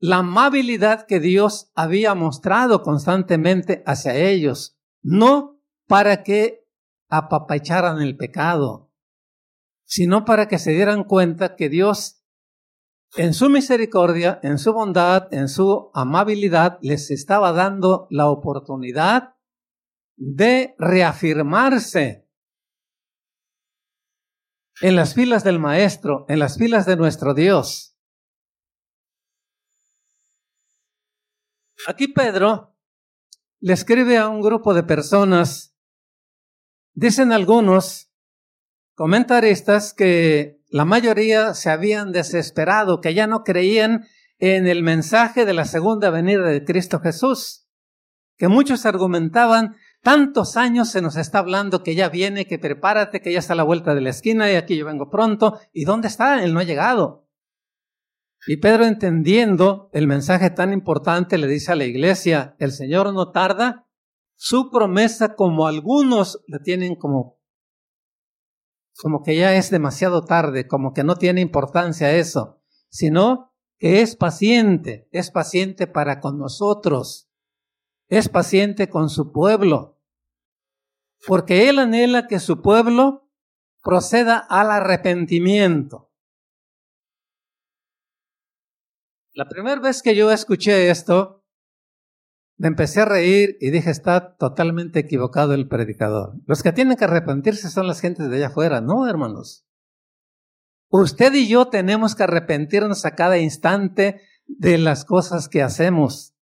[0.00, 6.66] la amabilidad que Dios había mostrado constantemente hacia ellos, no para que
[7.08, 8.92] apapacharan el pecado,
[9.84, 12.24] sino para que se dieran cuenta que Dios
[13.16, 19.33] en su misericordia, en su bondad, en su amabilidad, les estaba dando la oportunidad
[20.16, 22.28] de reafirmarse
[24.80, 27.96] en las filas del Maestro, en las filas de nuestro Dios.
[31.86, 32.76] Aquí Pedro
[33.60, 35.76] le escribe a un grupo de personas,
[36.92, 38.10] dicen algunos
[38.94, 44.06] comentaristas que la mayoría se habían desesperado, que ya no creían
[44.38, 47.68] en el mensaje de la segunda venida de Cristo Jesús,
[48.36, 53.32] que muchos argumentaban, tantos años se nos está hablando que ya viene, que prepárate, que
[53.32, 56.08] ya está a la vuelta de la esquina y aquí yo vengo pronto, ¿y dónde
[56.08, 56.44] está?
[56.44, 57.26] Él no ha llegado.
[58.46, 63.32] Y Pedro entendiendo el mensaje tan importante le dice a la iglesia, el Señor no
[63.32, 63.88] tarda,
[64.36, 67.40] su promesa como algunos le tienen como
[69.00, 74.14] como que ya es demasiado tarde, como que no tiene importancia eso, sino que es
[74.14, 77.28] paciente, es paciente para con nosotros,
[78.08, 79.93] es paciente con su pueblo,
[81.26, 83.30] porque Él anhela que su pueblo
[83.82, 86.10] proceda al arrepentimiento.
[89.32, 91.44] La primera vez que yo escuché esto,
[92.56, 96.34] me empecé a reír y dije, está totalmente equivocado el predicador.
[96.46, 99.66] Los que tienen que arrepentirse son las gentes de allá afuera, no, hermanos.
[100.88, 106.36] Usted y yo tenemos que arrepentirnos a cada instante de las cosas que hacemos.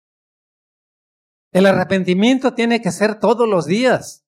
[1.53, 4.28] El arrepentimiento tiene que ser todos los días.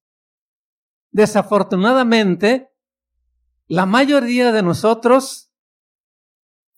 [1.10, 2.72] Desafortunadamente,
[3.66, 5.52] la mayoría de nosotros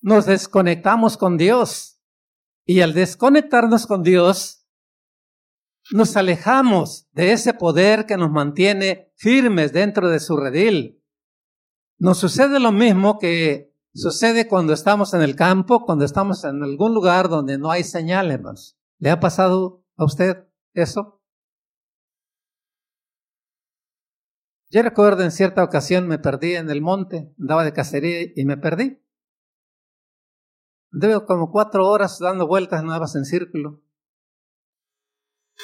[0.01, 2.01] nos desconectamos con Dios.
[2.65, 4.67] Y al desconectarnos con Dios,
[5.91, 11.03] nos alejamos de ese poder que nos mantiene firmes dentro de su redil.
[11.99, 16.95] Nos sucede lo mismo que sucede cuando estamos en el campo, cuando estamos en algún
[16.95, 18.77] lugar donde no hay señales.
[18.99, 21.22] ¿Le ha pasado a usted eso?
[24.73, 28.57] Yo recuerdo en cierta ocasión me perdí en el monte, andaba de cacería y me
[28.57, 29.05] perdí.
[30.91, 33.83] Debo como cuatro horas dando vueltas más en círculo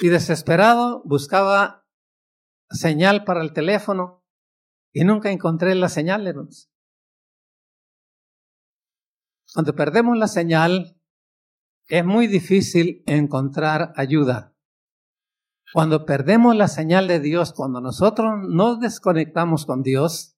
[0.02, 1.86] y desesperado buscaba
[2.68, 4.26] señal para el teléfono
[4.92, 6.30] y nunca encontré la señal.
[9.54, 11.00] Cuando perdemos la señal,
[11.86, 14.54] es muy difícil encontrar ayuda.
[15.72, 20.36] Cuando perdemos la señal de Dios, cuando nosotros nos desconectamos con Dios,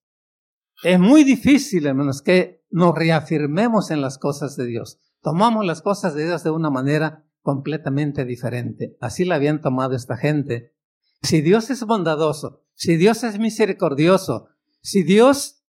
[0.83, 4.99] es muy difícil, hermanos, que nos reafirmemos en las cosas de Dios.
[5.21, 8.97] Tomamos las cosas de Dios de una manera completamente diferente.
[8.99, 10.73] Así la habían tomado esta gente.
[11.21, 14.49] Si Dios es bondadoso, si Dios es misericordioso,
[14.81, 15.63] si Dios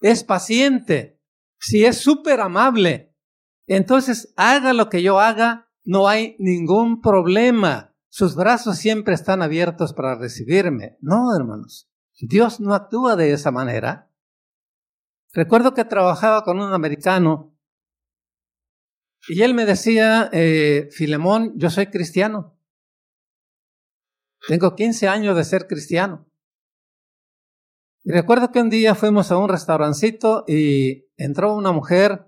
[0.00, 1.20] es paciente,
[1.60, 3.14] si es súper amable,
[3.66, 7.87] entonces haga lo que yo haga, no hay ningún problema.
[8.08, 10.96] Sus brazos siempre están abiertos para recibirme.
[11.00, 11.90] No, hermanos.
[12.20, 14.10] Dios no actúa de esa manera.
[15.32, 17.54] Recuerdo que trabajaba con un americano
[19.28, 22.58] y él me decía, eh, Filemón, yo soy cristiano.
[24.46, 26.30] Tengo 15 años de ser cristiano.
[28.04, 32.27] Y recuerdo que un día fuimos a un restaurancito y entró una mujer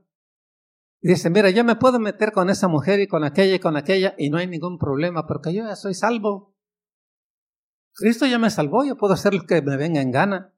[1.09, 4.15] dice, mira, yo me puedo meter con esa mujer y con aquella y con aquella
[4.19, 6.55] y no hay ningún problema porque yo ya soy salvo.
[7.95, 10.55] Cristo ya me salvó, yo puedo hacer lo que me venga en gana.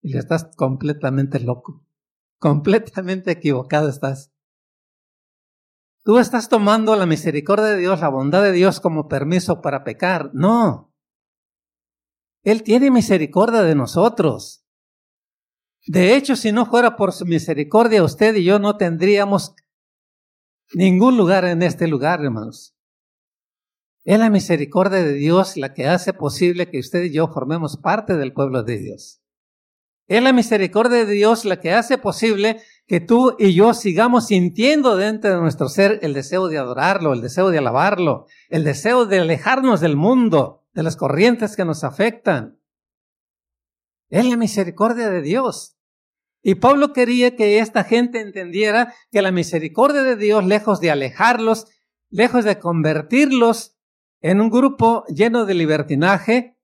[0.00, 1.84] Y le estás completamente loco,
[2.38, 4.32] completamente equivocado estás.
[6.04, 10.30] Tú estás tomando la misericordia de Dios, la bondad de Dios como permiso para pecar.
[10.32, 10.94] No.
[12.42, 14.57] Él tiene misericordia de nosotros.
[15.88, 19.54] De hecho, si no fuera por su misericordia, usted y yo no tendríamos
[20.74, 22.76] ningún lugar en este lugar, hermanos.
[24.04, 28.16] Es la misericordia de Dios la que hace posible que usted y yo formemos parte
[28.18, 29.22] del pueblo de Dios.
[30.08, 34.94] Es la misericordia de Dios la que hace posible que tú y yo sigamos sintiendo
[34.94, 39.20] dentro de nuestro ser el deseo de adorarlo, el deseo de alabarlo, el deseo de
[39.20, 42.60] alejarnos del mundo, de las corrientes que nos afectan.
[44.10, 45.77] Es la misericordia de Dios.
[46.48, 51.66] Y Pablo quería que esta gente entendiera que la misericordia de Dios, lejos de alejarlos,
[52.08, 53.76] lejos de convertirlos
[54.22, 56.58] en un grupo lleno de libertinaje,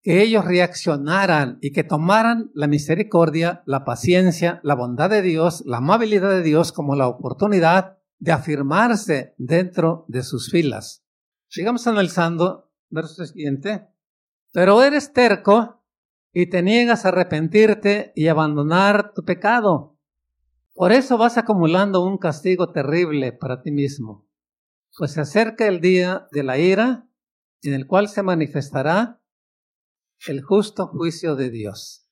[0.00, 5.76] que ellos reaccionaran y que tomaran la misericordia, la paciencia, la bondad de Dios, la
[5.76, 11.04] amabilidad de Dios como la oportunidad de afirmarse dentro de sus filas.
[11.46, 13.86] Sigamos analizando, verso siguiente.
[14.50, 15.79] Pero eres terco
[16.32, 19.98] y te niegas a arrepentirte y abandonar tu pecado.
[20.74, 24.26] Por eso vas acumulando un castigo terrible para ti mismo,
[24.96, 27.08] pues se acerca el día de la ira
[27.62, 29.20] en el cual se manifestará
[30.26, 32.06] el justo juicio de Dios.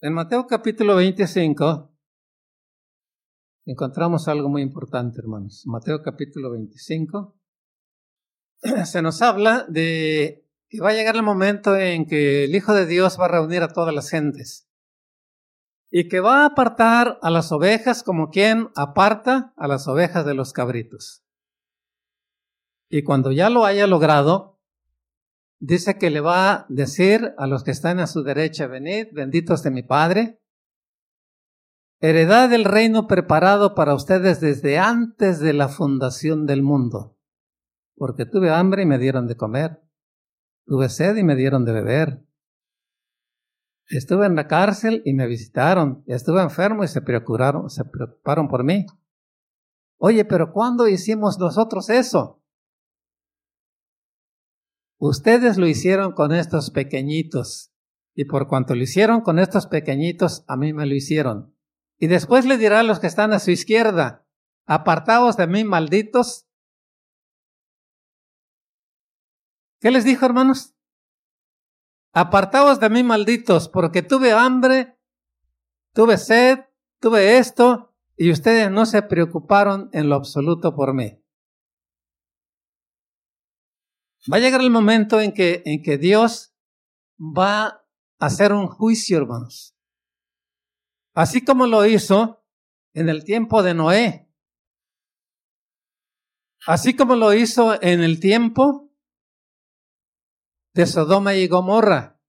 [0.00, 1.96] En Mateo capítulo 25
[3.66, 5.62] encontramos algo muy importante, hermanos.
[5.66, 7.36] Mateo capítulo 25
[8.84, 10.41] se nos habla de
[10.72, 13.62] que va a llegar el momento en que el Hijo de Dios va a reunir
[13.62, 14.70] a todas las gentes.
[15.90, 20.32] Y que va a apartar a las ovejas como quien aparta a las ovejas de
[20.32, 21.26] los cabritos.
[22.88, 24.62] Y cuando ya lo haya logrado,
[25.60, 29.62] dice que le va a decir a los que están a su derecha, venid, benditos
[29.62, 30.40] de mi Padre,
[32.00, 37.18] heredad del reino preparado para ustedes desde antes de la fundación del mundo,
[37.94, 39.82] porque tuve hambre y me dieron de comer,
[40.66, 42.24] tuve sed y me dieron de beber,
[43.88, 48.64] estuve en la cárcel y me visitaron, estuve enfermo y se preocuparon, se preocuparon por
[48.64, 48.86] mí.
[49.98, 52.42] Oye, pero ¿cuándo hicimos nosotros eso?
[54.98, 57.72] Ustedes lo hicieron con estos pequeñitos,
[58.14, 61.56] y por cuanto lo hicieron con estos pequeñitos, a mí me lo hicieron.
[61.98, 64.26] Y después le dirá a los que están a su izquierda,
[64.66, 66.46] apartaos de mí, malditos.
[69.82, 70.76] ¿Qué les dijo, hermanos?
[72.14, 74.96] Apartaos de mí, malditos, porque tuve hambre,
[75.92, 76.60] tuve sed,
[77.00, 81.20] tuve esto, y ustedes no se preocuparon en lo absoluto por mí.
[84.32, 86.54] Va a llegar el momento en que, en que Dios
[87.18, 87.84] va a
[88.20, 89.76] hacer un juicio, hermanos.
[91.12, 92.44] Así como lo hizo
[92.94, 94.32] en el tiempo de Noé.
[96.68, 98.91] Así como lo hizo en el tiempo
[100.74, 102.20] de Sodoma y Gomorra.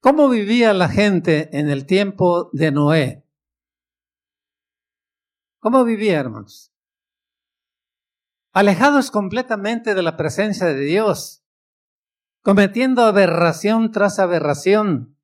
[0.00, 3.26] ¿Cómo vivía la gente en el tiempo de Noé?
[5.58, 6.72] ¿Cómo vivía, hermanos?
[8.56, 11.44] alejados completamente de la presencia de Dios,
[12.40, 15.18] cometiendo aberración tras aberración,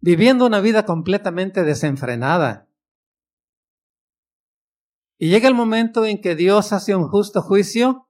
[0.00, 2.68] viviendo una vida completamente desenfrenada.
[5.18, 8.07] Y llega el momento en que Dios hace un justo juicio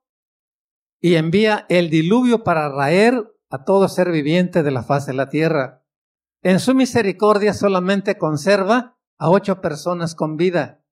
[1.01, 5.29] y envía el diluvio para raer a todo ser viviente de la faz de la
[5.29, 5.85] tierra.
[6.43, 10.85] En su misericordia solamente conserva a ocho personas con vida.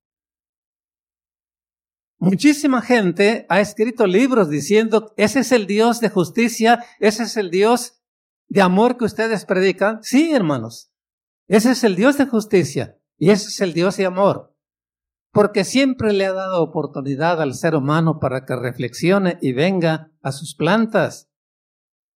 [2.18, 7.50] Muchísima gente ha escrito libros diciendo, ese es el Dios de justicia, ese es el
[7.50, 8.02] Dios
[8.48, 10.02] de amor que ustedes predican.
[10.02, 10.90] Sí, hermanos,
[11.46, 14.55] ese es el Dios de justicia y ese es el Dios de amor.
[15.36, 20.32] Porque siempre le ha dado oportunidad al ser humano para que reflexione y venga a
[20.32, 21.30] sus plantas.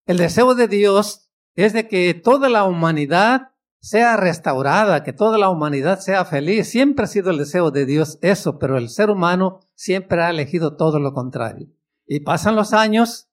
[0.06, 5.50] El deseo de Dios es de que toda la humanidad sea restaurada, que toda la
[5.50, 6.70] humanidad sea feliz.
[6.70, 10.78] Siempre ha sido el deseo de Dios eso, pero el ser humano siempre ha elegido
[10.78, 11.68] todo lo contrario.
[12.06, 13.28] Y pasan los años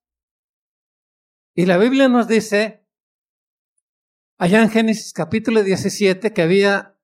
[1.56, 2.86] y la Biblia nos dice,
[4.38, 7.00] allá en Génesis capítulo 17, que había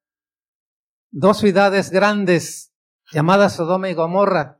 [1.11, 2.72] dos ciudades grandes
[3.13, 4.59] llamadas Sodoma y Gomorra.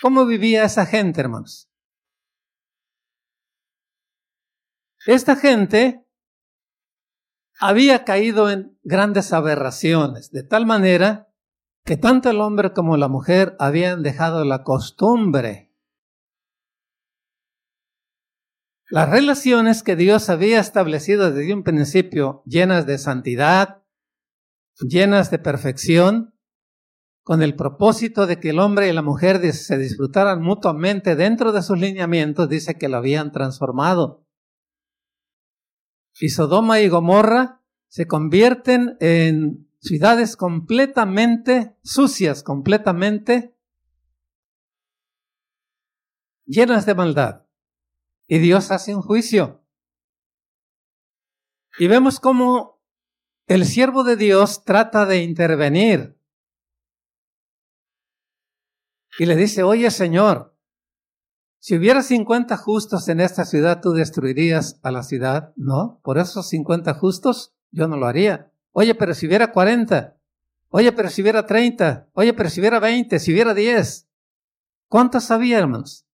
[0.00, 1.70] ¿Cómo vivía esa gente, hermanos?
[5.06, 6.04] Esta gente
[7.58, 11.32] había caído en grandes aberraciones, de tal manera
[11.84, 15.72] que tanto el hombre como la mujer habían dejado la costumbre.
[18.88, 23.82] Las relaciones que Dios había establecido desde un principio, llenas de santidad,
[24.80, 26.31] llenas de perfección,
[27.22, 31.62] con el propósito de que el hombre y la mujer se disfrutaran mutuamente dentro de
[31.62, 34.22] sus lineamientos, dice que lo habían transformado
[36.20, 43.56] y Sodoma y Gomorra se convierten en ciudades completamente sucias, completamente
[46.44, 47.46] llenas de maldad.
[48.28, 49.64] Y Dios hace un juicio.
[51.78, 52.80] Y vemos cómo
[53.46, 56.16] el siervo de Dios trata de intervenir.
[59.18, 60.56] Y le dice, oye Señor,
[61.58, 65.52] si hubiera 50 justos en esta ciudad, ¿tú destruirías a la ciudad?
[65.56, 68.52] No, por esos 50 justos yo no lo haría.
[68.72, 70.16] Oye, pero si hubiera 40,
[70.70, 74.08] oye, pero si hubiera 30, oye, pero si hubiera 20, si hubiera 10,
[74.92, 76.06] ¿Cuántos había, hermanos?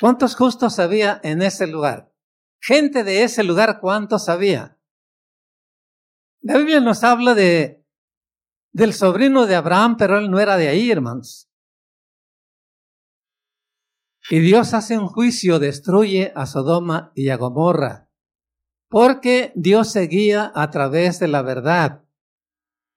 [0.00, 2.12] ¿Cuántos justos había en ese lugar?
[2.58, 4.80] Gente de ese lugar, ¿cuántos había?
[6.40, 7.81] La Biblia nos habla de
[8.72, 11.48] del sobrino de Abraham, pero él no era de ahí, hermanos.
[14.30, 18.08] Y Dios hace un juicio, destruye a Sodoma y a Gomorra,
[18.88, 22.04] porque Dios seguía a través de la verdad.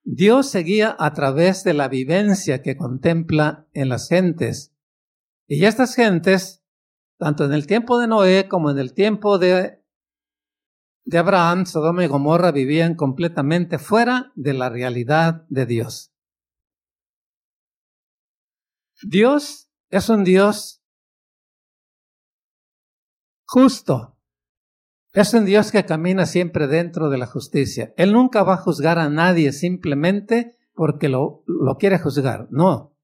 [0.03, 4.75] Dios seguía a través de la vivencia que contempla en las gentes.
[5.47, 6.63] Y estas gentes,
[7.17, 9.83] tanto en el tiempo de Noé como en el tiempo de,
[11.05, 16.11] de Abraham, Sodoma y Gomorra vivían completamente fuera de la realidad de Dios.
[19.03, 20.83] Dios es un Dios
[23.45, 24.17] justo.
[25.13, 27.93] Es un Dios que camina siempre dentro de la justicia.
[27.95, 31.45] Él nunca va a juzgar a nadie simplemente porque lo,
[31.79, 32.47] quiere juzgar.
[32.49, 32.97] No.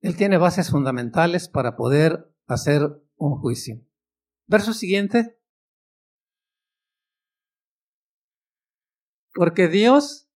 [0.00, 3.80] Él tiene bases fundamentales para poder hacer un juicio.
[4.46, 5.39] Verso siguiente.
[9.34, 10.28] Porque Dios,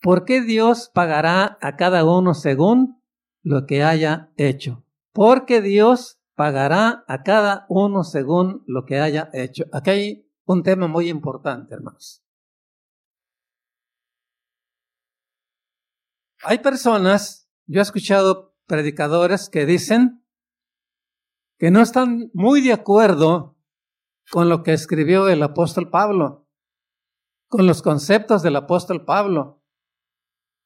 [0.00, 3.02] ¿por qué Dios pagará a cada uno según
[3.42, 4.84] lo que haya hecho?
[5.12, 9.64] Porque Dios pagará a cada uno según lo que haya hecho.
[9.72, 12.24] Aquí hay un tema muy importante, hermanos.
[16.42, 20.24] Hay personas, yo he escuchado predicadores que dicen
[21.58, 23.58] que no están muy de acuerdo
[24.30, 26.48] con lo que escribió el apóstol Pablo,
[27.50, 29.60] con los conceptos del apóstol Pablo.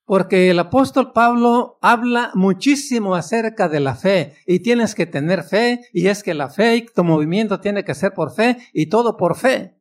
[0.05, 5.80] Porque el apóstol Pablo habla muchísimo acerca de la fe y tienes que tener fe
[5.95, 9.16] y es que la fe y tu movimiento tiene que ser por fe y todo
[9.16, 9.80] por fe.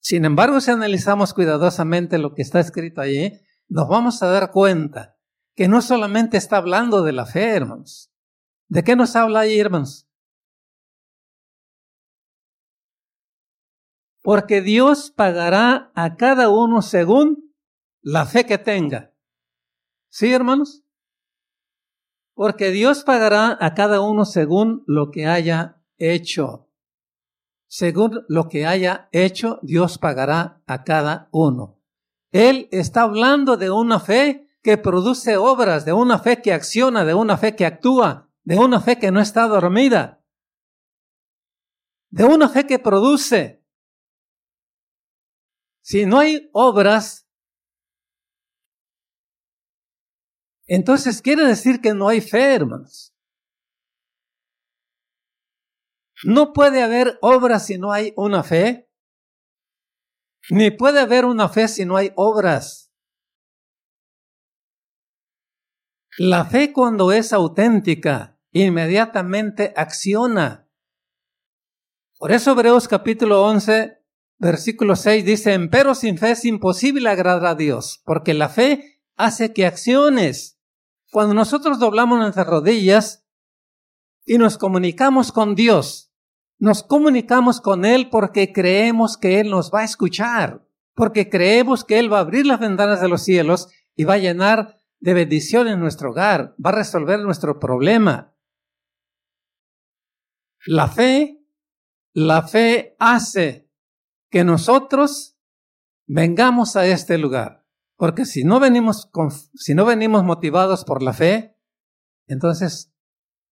[0.00, 3.32] Sin embargo, si analizamos cuidadosamente lo que está escrito allí,
[3.68, 5.16] nos vamos a dar cuenta
[5.54, 8.12] que no solamente está hablando de la fe, hermanos.
[8.66, 10.08] ¿De qué nos habla ahí, hermanos?
[14.22, 17.52] Porque Dios pagará a cada uno según
[18.00, 19.12] la fe que tenga.
[20.08, 20.84] ¿Sí, hermanos?
[22.34, 26.68] Porque Dios pagará a cada uno según lo que haya hecho.
[27.66, 31.80] Según lo que haya hecho, Dios pagará a cada uno.
[32.30, 37.14] Él está hablando de una fe que produce obras, de una fe que acciona, de
[37.14, 40.22] una fe que actúa, de una fe que no está dormida,
[42.10, 43.61] de una fe que produce.
[45.82, 47.22] Si no hay obras,
[50.74, 53.14] Entonces quiere decir que no hay fe, hermanos.
[56.24, 58.90] No puede haber obras si no hay una fe.
[60.48, 62.90] Ni puede haber una fe si no hay obras.
[66.16, 70.70] La fe cuando es auténtica, inmediatamente acciona.
[72.18, 74.01] Por eso Hebreos capítulo 11,
[74.48, 79.52] versículo 6 dice, pero sin fe es imposible agradar a Dios, porque la fe hace
[79.52, 80.58] que acciones.
[81.12, 83.24] Cuando nosotros doblamos nuestras rodillas
[84.24, 86.12] y nos comunicamos con Dios,
[86.58, 91.98] nos comunicamos con Él porque creemos que Él nos va a escuchar, porque creemos que
[91.98, 95.68] Él va a abrir las ventanas de los cielos y va a llenar de bendición
[95.68, 98.34] en nuestro hogar, va a resolver nuestro problema.
[100.66, 101.44] La fe,
[102.12, 103.61] la fe hace
[104.32, 105.38] que nosotros
[106.06, 107.66] vengamos a este lugar.
[107.96, 109.10] Porque si no venimos,
[109.54, 111.60] si no venimos motivados por la fe,
[112.26, 112.92] entonces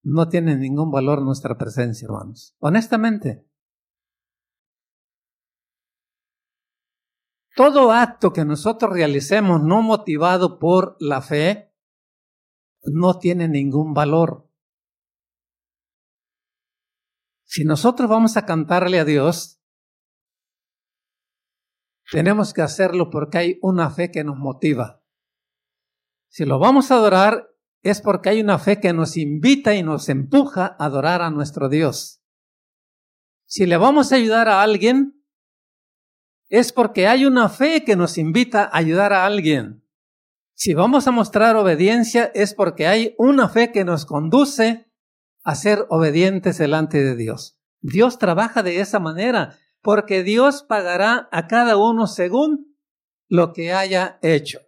[0.02, 2.56] no tiene ningún valor nuestra presencia, hermanos.
[2.58, 3.46] Honestamente.
[7.54, 11.74] Todo acto que nosotros realicemos no motivado por la fe
[12.84, 14.48] no tiene ningún valor.
[17.44, 19.59] Si nosotros vamos a cantarle a Dios,
[22.10, 25.02] tenemos que hacerlo porque hay una fe que nos motiva.
[26.28, 27.48] Si lo vamos a adorar
[27.82, 31.68] es porque hay una fe que nos invita y nos empuja a adorar a nuestro
[31.68, 32.22] Dios.
[33.46, 35.24] Si le vamos a ayudar a alguien,
[36.48, 39.84] es porque hay una fe que nos invita a ayudar a alguien.
[40.54, 44.92] Si vamos a mostrar obediencia, es porque hay una fe que nos conduce
[45.42, 47.58] a ser obedientes delante de Dios.
[47.80, 52.76] Dios trabaja de esa manera porque Dios pagará a cada uno según
[53.28, 54.60] lo que haya hecho.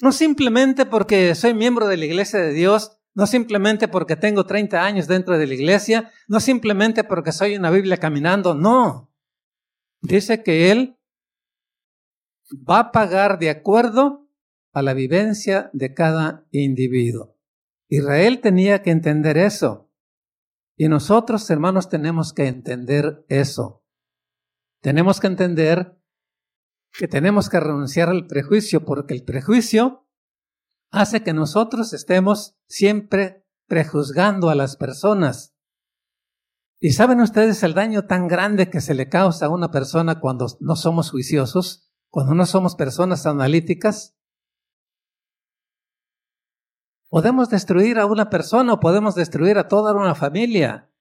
[0.00, 4.84] No simplemente porque soy miembro de la iglesia de Dios, no simplemente porque tengo 30
[4.84, 9.12] años dentro de la iglesia, no simplemente porque soy una Biblia caminando, no.
[10.00, 10.98] Dice que Él
[12.52, 14.28] va a pagar de acuerdo
[14.72, 17.38] a la vivencia de cada individuo.
[17.88, 19.92] Israel tenía que entender eso.
[20.76, 23.83] Y nosotros, hermanos, tenemos que entender eso.
[24.84, 25.98] Tenemos que entender
[26.92, 30.06] que tenemos que renunciar al prejuicio porque el prejuicio
[30.90, 35.56] hace que nosotros estemos siempre prejuzgando a las personas.
[36.80, 40.48] ¿Y saben ustedes el daño tan grande que se le causa a una persona cuando
[40.60, 44.18] no somos juiciosos, cuando no somos personas analíticas?
[47.08, 50.93] Podemos destruir a una persona o podemos destruir a toda una familia.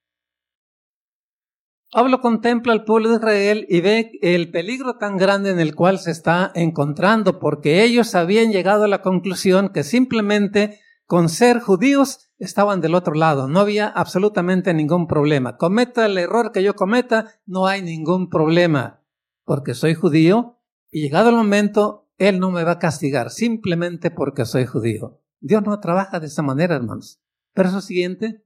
[1.93, 5.99] Pablo contempla al pueblo de Israel y ve el peligro tan grande en el cual
[5.99, 12.31] se está encontrando, porque ellos habían llegado a la conclusión que simplemente con ser judíos
[12.39, 15.57] estaban del otro lado, no había absolutamente ningún problema.
[15.57, 19.03] Cometa el error que yo cometa, no hay ningún problema,
[19.45, 20.57] porque soy judío
[20.89, 25.21] y llegado el momento, Él no me va a castigar simplemente porque soy judío.
[25.41, 27.21] Dios no trabaja de esa manera, hermanos.
[27.53, 28.43] Verso siguiente.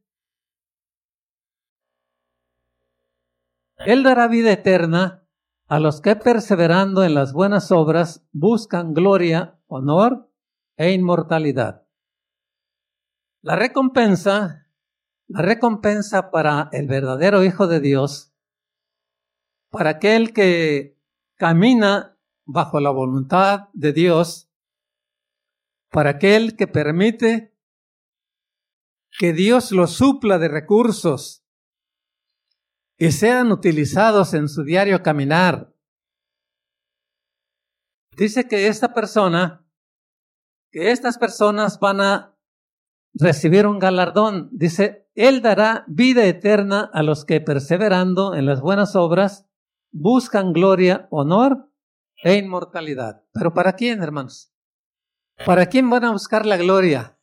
[3.86, 5.28] Él dará vida eterna
[5.67, 10.32] a los que perseverando en las buenas obras buscan gloria, honor
[10.78, 11.86] e inmortalidad.
[13.41, 14.67] La recompensa,
[15.28, 18.34] la recompensa para el verdadero Hijo de Dios,
[19.69, 20.97] para aquel que
[21.36, 24.49] camina bajo la voluntad de Dios,
[25.91, 27.53] para aquel que permite
[29.19, 31.46] que Dios lo supla de recursos
[32.97, 35.73] y sean utilizados en su diario caminar.
[38.17, 39.65] Dice que esta persona,
[40.71, 42.37] que estas personas van a
[43.13, 44.49] recibir un galardón.
[44.51, 49.47] Dice, Él dará vida eterna a los que perseverando en las buenas obras
[49.91, 51.71] buscan gloria, honor
[52.23, 53.23] e inmortalidad.
[53.33, 54.53] ¿Pero para quién, hermanos?
[55.45, 57.19] ¿Para quién van a buscar la gloria?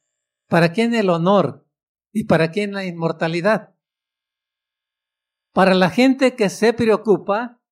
[0.48, 1.66] ¿Para quién el honor?
[2.12, 3.73] ¿Y para quién la inmortalidad?
[5.55, 7.62] Para la gente que se preocupa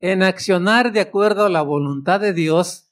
[0.00, 2.90] en accionar de acuerdo a la voluntad de Dios,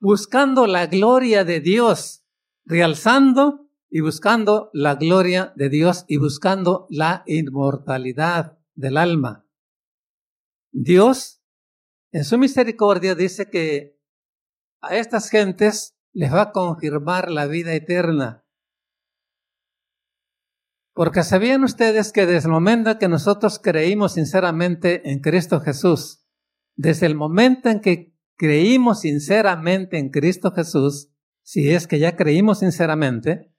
[0.00, 2.24] buscando la gloria de Dios,
[2.64, 9.46] realzando y buscando la gloria de Dios y buscando la inmortalidad del alma.
[10.72, 11.42] Dios,
[12.10, 14.00] en su misericordia, dice que
[14.80, 18.46] a estas gentes les va a confirmar la vida eterna.
[20.98, 26.26] Porque sabían ustedes que desde el momento que nosotros creímos sinceramente en Cristo Jesús,
[26.74, 31.12] desde el momento en que creímos sinceramente en Cristo Jesús,
[31.44, 33.54] si es que ya creímos sinceramente,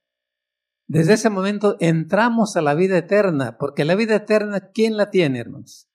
[0.85, 5.39] desde ese momento entramos a la vida eterna, porque la vida eterna, ¿quién la tiene,
[5.39, 5.89] hermanos?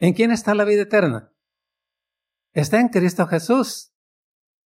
[0.00, 1.32] ¿En quién está la vida eterna?
[2.52, 3.94] Está en Cristo Jesús.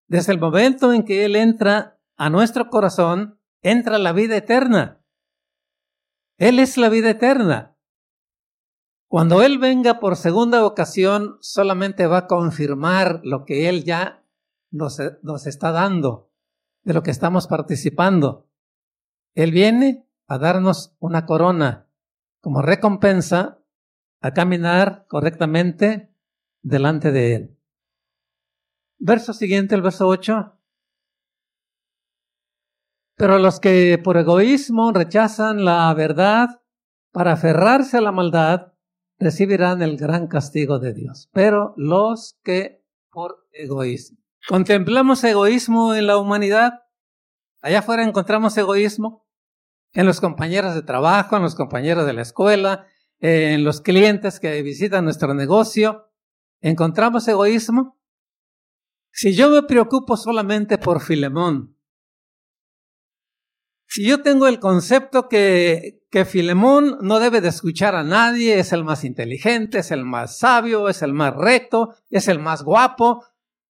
[0.06, 5.00] Desde el momento en que Él entra a nuestro corazón, entra la vida eterna.
[6.38, 7.76] Él es la vida eterna.
[9.08, 14.24] Cuando Él venga por segunda ocasión, solamente va a confirmar lo que Él ya
[14.72, 14.98] nos,
[15.46, 16.32] está dando,
[16.82, 18.48] de lo que estamos participando.
[19.34, 21.88] Él viene a darnos una corona
[22.40, 23.60] como recompensa
[24.20, 26.12] a caminar correctamente
[26.62, 27.58] delante de Él.
[28.98, 30.58] Verso siguiente, el verso 8.
[33.16, 36.60] Pero los que por egoísmo rechazan la verdad
[37.12, 38.72] para aferrarse a la maldad,
[39.18, 41.30] recibirán el gran castigo de Dios.
[41.32, 44.18] Pero los que por egoísmo.
[44.48, 46.82] Contemplamos egoísmo en la humanidad.
[47.62, 49.26] Allá afuera encontramos egoísmo
[49.92, 52.86] en los compañeros de trabajo, en los compañeros de la escuela,
[53.20, 56.10] en los clientes que visitan nuestro negocio.
[56.60, 57.98] Encontramos egoísmo.
[59.12, 61.73] Si yo me preocupo solamente por Filemón,
[63.94, 68.72] si yo tengo el concepto que, que Filemón no debe de escuchar a nadie, es
[68.72, 73.24] el más inteligente, es el más sabio, es el más recto, es el más guapo,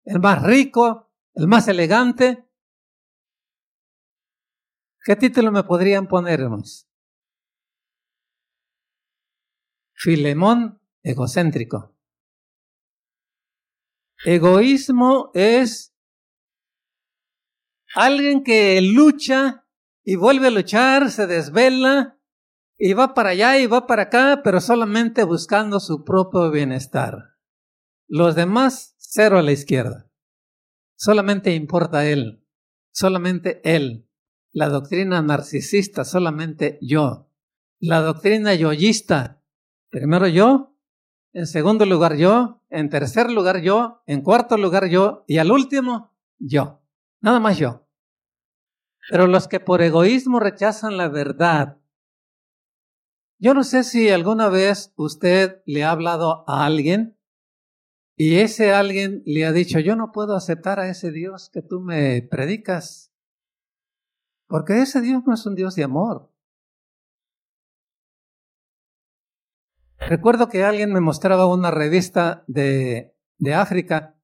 [0.05, 2.47] el más rico, el más elegante,
[5.07, 6.87] ¿qué título me podrían poner, hermanos?
[9.95, 11.97] Filemón egocéntrico.
[14.23, 15.95] Egoísmo es
[17.95, 19.65] alguien que lucha
[20.05, 22.19] y vuelve a luchar, se desvela
[22.79, 27.37] y va para allá y va para acá, pero solamente buscando su propio bienestar.
[28.09, 30.11] Los demás, cero a la izquierda.
[30.97, 32.47] Solamente importa él,
[32.93, 34.09] solamente él.
[34.53, 37.31] La doctrina narcisista, solamente yo.
[37.79, 39.43] La doctrina yoyista,
[39.91, 40.77] primero yo,
[41.33, 46.13] en segundo lugar yo, en tercer lugar yo, en cuarto lugar yo y al último
[46.39, 46.83] yo,
[47.21, 47.87] nada más yo.
[49.11, 51.79] Pero los que por egoísmo rechazan la verdad,
[53.41, 57.19] yo no sé si alguna vez usted le ha hablado a alguien
[58.17, 61.81] y ese alguien le ha dicho, yo no puedo aceptar a ese Dios que tú
[61.81, 63.13] me predicas,
[64.47, 66.33] porque ese Dios no es un Dios de amor.
[69.99, 74.20] Recuerdo que alguien me mostraba una revista de, de África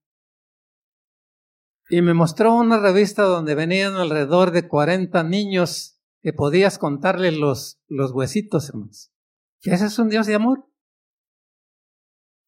[1.89, 7.81] y me mostró una revista donde venían alrededor de 40 niños que podías contarle los,
[7.87, 9.13] los huesitos, hermanos.
[9.63, 10.69] ese es un Dios de amor.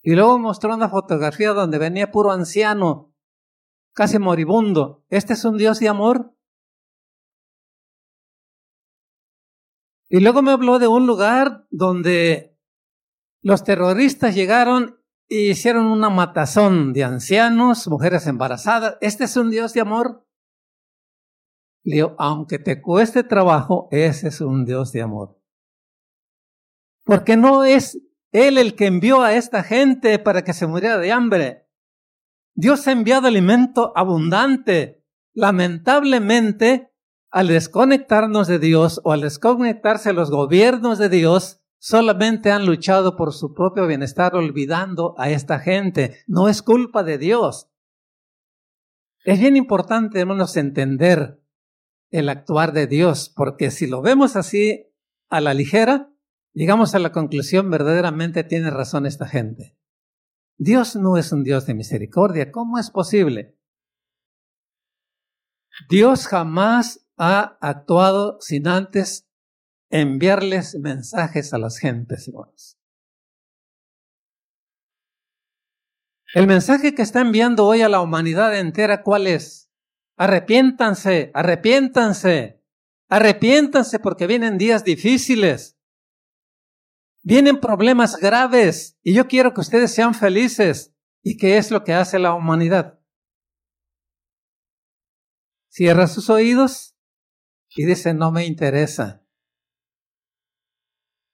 [0.03, 3.15] Y luego mostró una fotografía donde venía puro anciano,
[3.93, 5.05] casi moribundo.
[5.09, 6.35] ¿Este es un Dios de amor?
[10.09, 12.59] Y luego me habló de un lugar donde
[13.43, 14.98] los terroristas llegaron
[15.29, 18.97] hicieron una matazón de ancianos, mujeres embarazadas.
[19.01, 20.27] ¿Este es un Dios de amor?
[21.85, 25.41] Le digo, aunque te cueste trabajo, ese es un Dios de amor.
[27.05, 28.01] Porque no es
[28.33, 31.69] Él el que envió a esta gente para que se muriera de hambre.
[32.55, 35.05] Dios ha enviado alimento abundante.
[35.33, 36.93] Lamentablemente,
[37.31, 43.33] al desconectarnos de Dios o al desconectarse los gobiernos de Dios, solamente han luchado por
[43.33, 46.19] su propio bienestar olvidando a esta gente.
[46.27, 47.71] No es culpa de Dios.
[49.25, 50.21] Es bien importante,
[50.57, 51.43] entender
[52.11, 54.87] el actuar de Dios, porque si lo vemos así
[55.29, 56.11] a la ligera,
[56.55, 59.77] llegamos a la conclusión, verdaderamente tiene razón esta gente.
[60.57, 62.51] Dios no es un Dios de misericordia.
[62.51, 63.57] ¿Cómo es posible?
[65.89, 69.28] Dios jamás ha actuado sin antes
[69.91, 72.79] enviarles mensajes a las gentes, hermanos.
[76.35, 79.71] El mensaje que está enviando hoy a la humanidad entera, ¿cuál es?
[80.17, 82.63] Arrepiéntanse, arrepiéntanse,
[83.09, 85.79] arrepiéntanse porque vienen días difíciles.
[87.23, 90.95] Vienen problemas graves y yo quiero que ustedes sean felices.
[91.23, 93.01] ¿Y qué es lo que hace la humanidad?
[95.69, 96.97] Cierra sus oídos
[97.71, 99.28] y dice, no me interesa.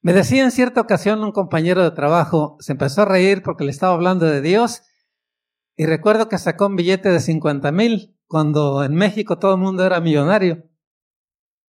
[0.04, 3.70] Me decía en cierta ocasión un compañero de trabajo, se empezó a reír porque le
[3.70, 4.82] estaba hablando de Dios
[5.78, 9.82] y recuerdo que sacó un billete de 50 mil cuando en México todo el mundo
[9.82, 10.68] era millonario.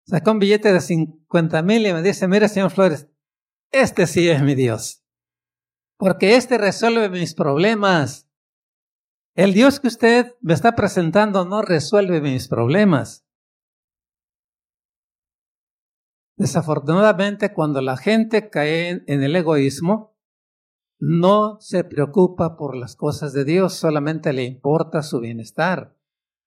[0.06, 3.08] Sacó un billete de 50 mil y me dice, mire señor Flores,
[3.72, 5.06] este sí es mi Dios,
[5.98, 8.30] porque este resuelve mis problemas.
[9.34, 13.25] El Dios que usted me está presentando no resuelve mis problemas.
[16.38, 20.16] Desafortunadamente, cuando la gente cae en el egoísmo,
[21.00, 25.96] no se preocupa por las cosas de Dios, solamente le importa su bienestar.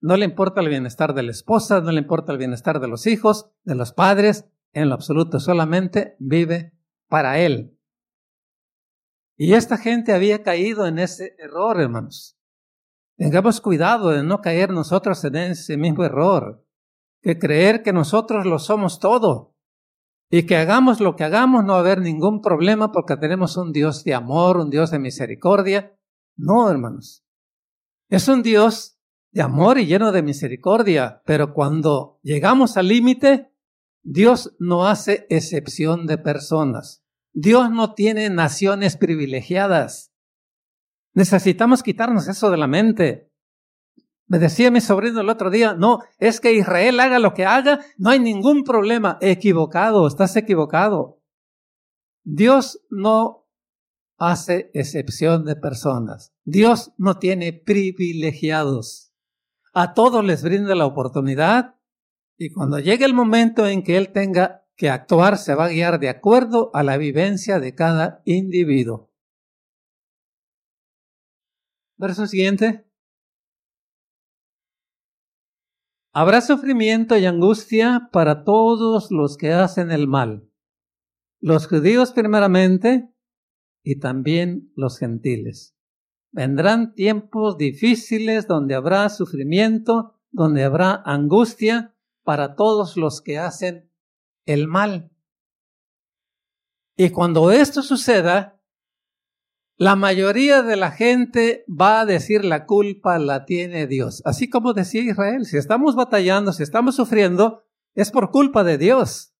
[0.00, 3.06] No le importa el bienestar de la esposa, no le importa el bienestar de los
[3.06, 6.72] hijos, de los padres, en lo absoluto, solamente vive
[7.08, 7.78] para Él.
[9.36, 12.38] Y esta gente había caído en ese error, hermanos.
[13.16, 16.64] Tengamos cuidado de no caer nosotros en ese mismo error,
[17.22, 19.56] que creer que nosotros lo somos todo,
[20.30, 23.72] y que hagamos lo que hagamos, no va a haber ningún problema porque tenemos un
[23.72, 25.98] Dios de amor, un Dios de misericordia.
[26.36, 27.24] No, hermanos.
[28.10, 28.98] Es un Dios
[29.32, 33.52] de amor y lleno de misericordia, pero cuando llegamos al límite,
[34.02, 37.04] Dios no hace excepción de personas.
[37.32, 40.12] Dios no tiene naciones privilegiadas.
[41.14, 43.27] Necesitamos quitarnos eso de la mente.
[44.28, 47.80] Me decía mi sobrino el otro día, no, es que Israel haga lo que haga,
[47.96, 49.16] no hay ningún problema.
[49.22, 51.22] Equivocado, estás equivocado.
[52.24, 53.46] Dios no
[54.18, 56.34] hace excepción de personas.
[56.44, 59.14] Dios no tiene privilegiados.
[59.72, 61.76] A todos les brinda la oportunidad
[62.36, 65.98] y cuando llegue el momento en que Él tenga que actuar, se va a guiar
[66.00, 69.10] de acuerdo a la vivencia de cada individuo.
[71.96, 72.87] Verso siguiente.
[76.12, 80.50] Habrá sufrimiento y angustia para todos los que hacen el mal,
[81.40, 83.12] los judíos primeramente
[83.82, 85.76] y también los gentiles.
[86.30, 93.90] Vendrán tiempos difíciles donde habrá sufrimiento, donde habrá angustia para todos los que hacen
[94.44, 95.10] el mal.
[96.96, 98.57] Y cuando esto suceda,
[99.78, 104.22] la mayoría de la gente va a decir la culpa la tiene Dios.
[104.24, 107.62] Así como decía Israel, si estamos batallando, si estamos sufriendo,
[107.94, 109.34] es por culpa de Dios.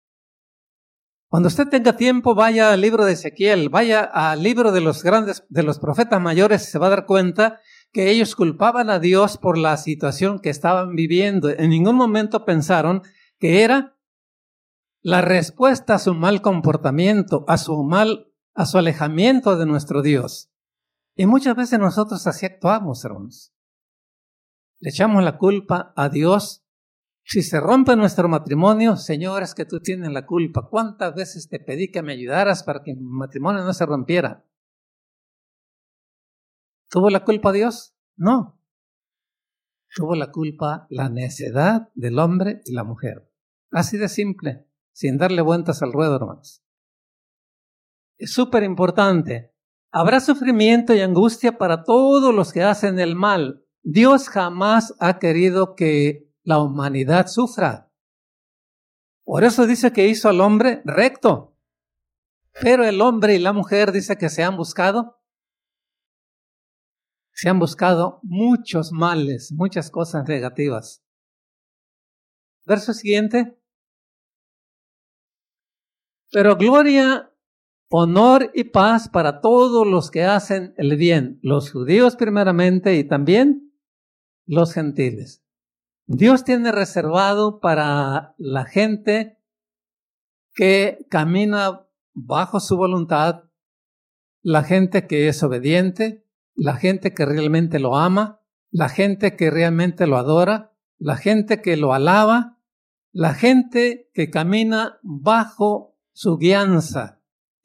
[1.28, 5.45] Cuando usted tenga tiempo, vaya al libro de Ezequiel, vaya al libro de los grandes,
[5.49, 7.61] de los profetas mayores, se va a dar cuenta
[7.93, 11.51] que ellos culpaban a Dios por la situación que estaban viviendo.
[11.51, 13.03] En ningún momento pensaron
[13.41, 13.99] que era
[15.03, 18.28] la respuesta a su mal comportamiento, a su mal,
[18.59, 20.51] a su alejamiento de nuestro Dios.
[21.15, 23.55] Y muchas veces nosotros así actuamos, hermanos.
[24.81, 26.67] Le echamos la culpa a Dios.
[27.23, 30.69] Si se rompe nuestro matrimonio, Señor, es que tú tienes la culpa.
[30.69, 34.45] ¿Cuántas veces te pedí que me ayudaras para que mi matrimonio no se rompiera?
[36.91, 37.95] ¿Tuvo la culpa Dios?
[38.17, 38.61] No.
[39.95, 43.31] Tuvo la culpa la necedad del hombre y la mujer.
[43.71, 46.65] Así de simple, sin darle vueltas al ruedo, hermanos.
[48.19, 49.55] Es súper importante.
[49.91, 53.64] Habrá sufrimiento y angustia para todos los que hacen el mal.
[53.83, 57.91] Dios jamás ha querido que la humanidad sufra.
[59.25, 61.57] Por eso dice que hizo al hombre recto.
[62.61, 65.19] Pero el hombre y la mujer dice que se han buscado
[67.39, 71.05] se han buscado muchos males, muchas cosas negativas.
[72.66, 73.57] Verso siguiente.
[76.33, 77.33] Pero gloria,
[77.91, 83.72] honor y paz para todos los que hacen el bien, los judíos primeramente y también
[84.47, 85.43] los gentiles.
[86.07, 89.39] Dios tiene reservado para la gente
[90.55, 93.45] que camina bajo su voluntad,
[94.43, 96.24] la gente que es obediente,
[96.55, 101.76] la gente que realmente lo ama, la gente que realmente lo adora, la gente que
[101.76, 102.59] lo alaba,
[103.12, 107.18] la gente que camina bajo su guianza,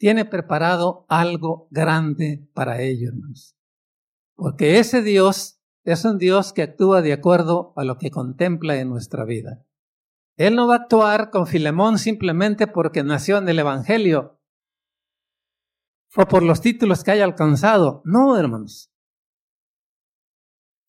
[0.04, 3.56] tiene preparado algo grande para ellos.
[4.36, 8.90] Porque ese Dios es un Dios que actúa de acuerdo a lo que contempla en
[8.90, 9.66] nuestra vida.
[10.36, 14.42] Él no va a actuar con Filemón simplemente porque nació en el Evangelio
[16.18, 18.02] o por los títulos que haya alcanzado.
[18.04, 18.92] No, hermanos.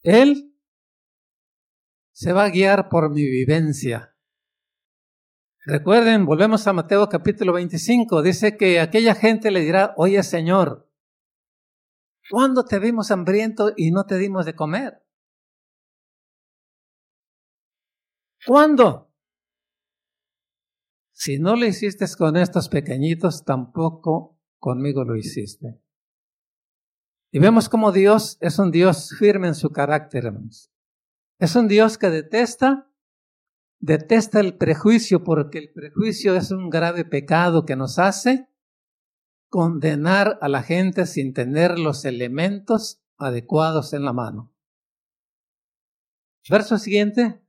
[0.02, 0.58] Él
[2.12, 4.13] se va a guiar por mi vivencia.
[5.66, 10.90] Recuerden, volvemos a Mateo capítulo 25, dice que aquella gente le dirá, oye Señor,
[12.28, 15.02] ¿cuándo te vimos hambriento y no te dimos de comer?
[18.46, 19.10] ¿Cuándo?
[21.14, 25.80] Si no lo hiciste con estos pequeñitos, tampoco conmigo lo hiciste.
[27.32, 30.70] Y vemos como Dios es un Dios firme en su carácter, hermanos.
[31.38, 32.90] Es un Dios que detesta,
[33.84, 38.48] detesta el prejuicio porque el prejuicio es un grave pecado que nos hace
[39.50, 44.54] condenar a la gente sin tener los elementos adecuados en la mano.
[46.48, 47.42] Verso siguiente.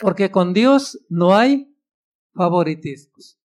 [0.00, 1.76] Porque con Dios no hay
[2.32, 3.38] favoritismos.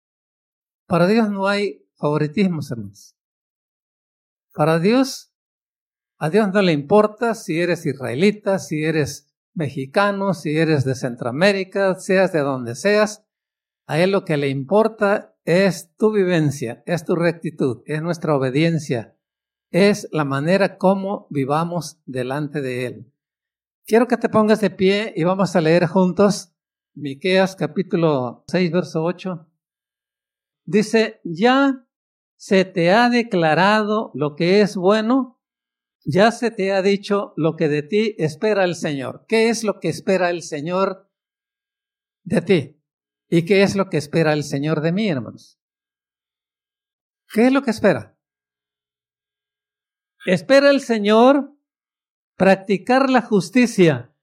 [0.86, 3.16] Para Dios no hay favoritismos, hermanos.
[4.54, 5.34] Para Dios,
[6.16, 11.94] a Dios no le importa si eres israelita, si eres mexicano, si eres de Centroamérica,
[11.94, 13.24] seas de donde seas.
[13.86, 19.16] A Él lo que le importa es tu vivencia, es tu rectitud, es nuestra obediencia,
[19.70, 23.12] es la manera como vivamos delante de Él.
[23.86, 26.52] Quiero que te pongas de pie y vamos a leer juntos
[26.94, 29.46] Miqueas capítulo 6, verso 8.
[30.64, 31.86] Dice, ya
[32.36, 35.39] se te ha declarado lo que es bueno,
[36.10, 39.24] ya se te ha dicho lo que de ti espera el Señor.
[39.28, 41.10] ¿Qué es lo que espera el Señor
[42.24, 42.82] de ti?
[43.28, 45.60] ¿Y qué es lo que espera el Señor de mí, hermanos?
[47.32, 48.18] ¿Qué es lo que espera?
[50.26, 51.56] Espera el Señor
[52.36, 54.14] practicar la justicia,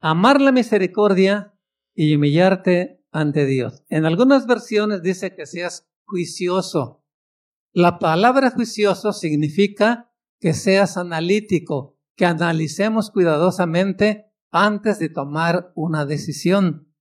[0.00, 1.54] amar la misericordia
[1.94, 3.84] y humillarte ante Dios.
[3.88, 7.04] En algunas versiones dice que seas juicioso.
[7.72, 10.09] La palabra juicioso significa
[10.40, 16.92] que seas analítico, que analicemos cuidadosamente antes de tomar una decisión.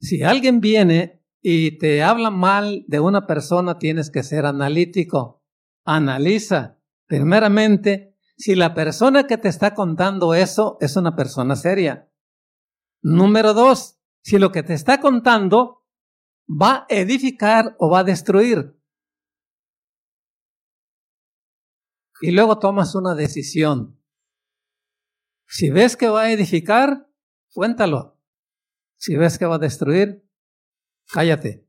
[0.00, 5.44] Si alguien viene y te habla mal de una persona, tienes que ser analítico.
[5.84, 12.10] Analiza, primeramente, si la persona que te está contando eso es una persona seria.
[13.00, 15.76] Número dos, si lo que te está contando
[16.48, 18.78] ¿Va a edificar o va a destruir?
[22.20, 24.00] Y luego tomas una decisión.
[25.46, 27.08] Si ves que va a edificar,
[27.52, 28.18] cuéntalo.
[28.96, 30.26] Si ves que va a destruir,
[31.12, 31.68] cállate.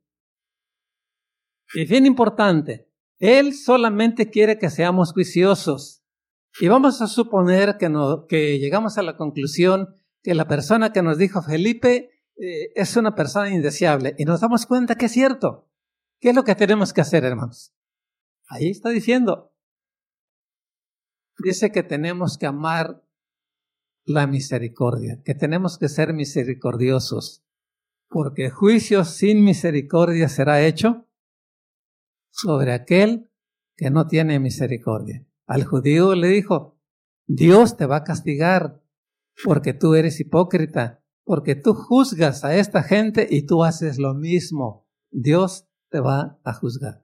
[1.73, 2.89] Y bien importante,
[3.19, 6.03] Él solamente quiere que seamos juiciosos.
[6.59, 11.03] Y vamos a suponer que, no, que llegamos a la conclusión que la persona que
[11.03, 15.69] nos dijo Felipe eh, es una persona indeseable y nos damos cuenta que es cierto.
[16.19, 17.75] ¿Qué es lo que tenemos que hacer, hermanos?
[18.49, 19.53] Ahí está diciendo,
[21.39, 23.03] dice que tenemos que amar
[24.05, 27.43] la misericordia, que tenemos que ser misericordiosos,
[28.09, 31.05] porque juicio sin misericordia será hecho
[32.31, 33.29] sobre aquel
[33.75, 35.25] que no tiene misericordia.
[35.45, 36.79] Al judío le dijo,
[37.27, 38.81] Dios te va a castigar
[39.43, 44.87] porque tú eres hipócrita, porque tú juzgas a esta gente y tú haces lo mismo.
[45.11, 47.03] Dios te va a juzgar.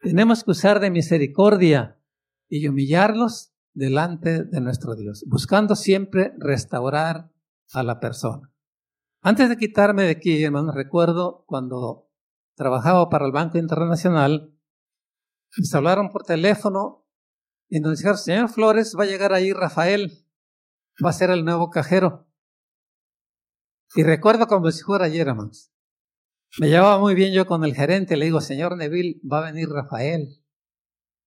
[0.00, 2.00] Tenemos que usar de misericordia
[2.48, 7.30] y humillarlos delante de nuestro Dios, buscando siempre restaurar
[7.72, 8.50] a la persona.
[9.20, 12.10] Antes de quitarme de aquí, hermano, recuerdo cuando
[12.54, 14.54] trabajaba para el Banco Internacional,
[15.56, 17.06] nos hablaron por teléfono
[17.68, 20.26] y nos dijeron, señor Flores, va a llegar ahí Rafael,
[21.04, 22.28] va a ser el nuevo cajero.
[23.96, 25.72] Y recuerdo como si fuera ayer, hermanos.
[26.58, 29.68] Me llevaba muy bien yo con el gerente, le digo, señor Neville, va a venir
[29.68, 30.43] Rafael.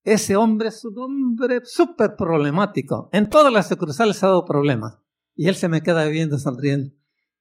[0.07, 3.09] Ese hombre es un hombre súper problemático.
[3.11, 4.97] En todas las sucursales ha dado problemas.
[5.35, 6.95] Y él se me queda viendo, sonriendo.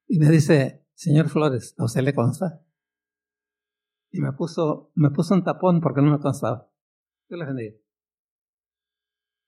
[0.08, 2.66] Y me dice, señor Flores, ¿a usted le consta?
[4.10, 6.68] Y me puso, me puso un tapón porque no me constaba.
[7.28, 7.76] Yo le bendiga.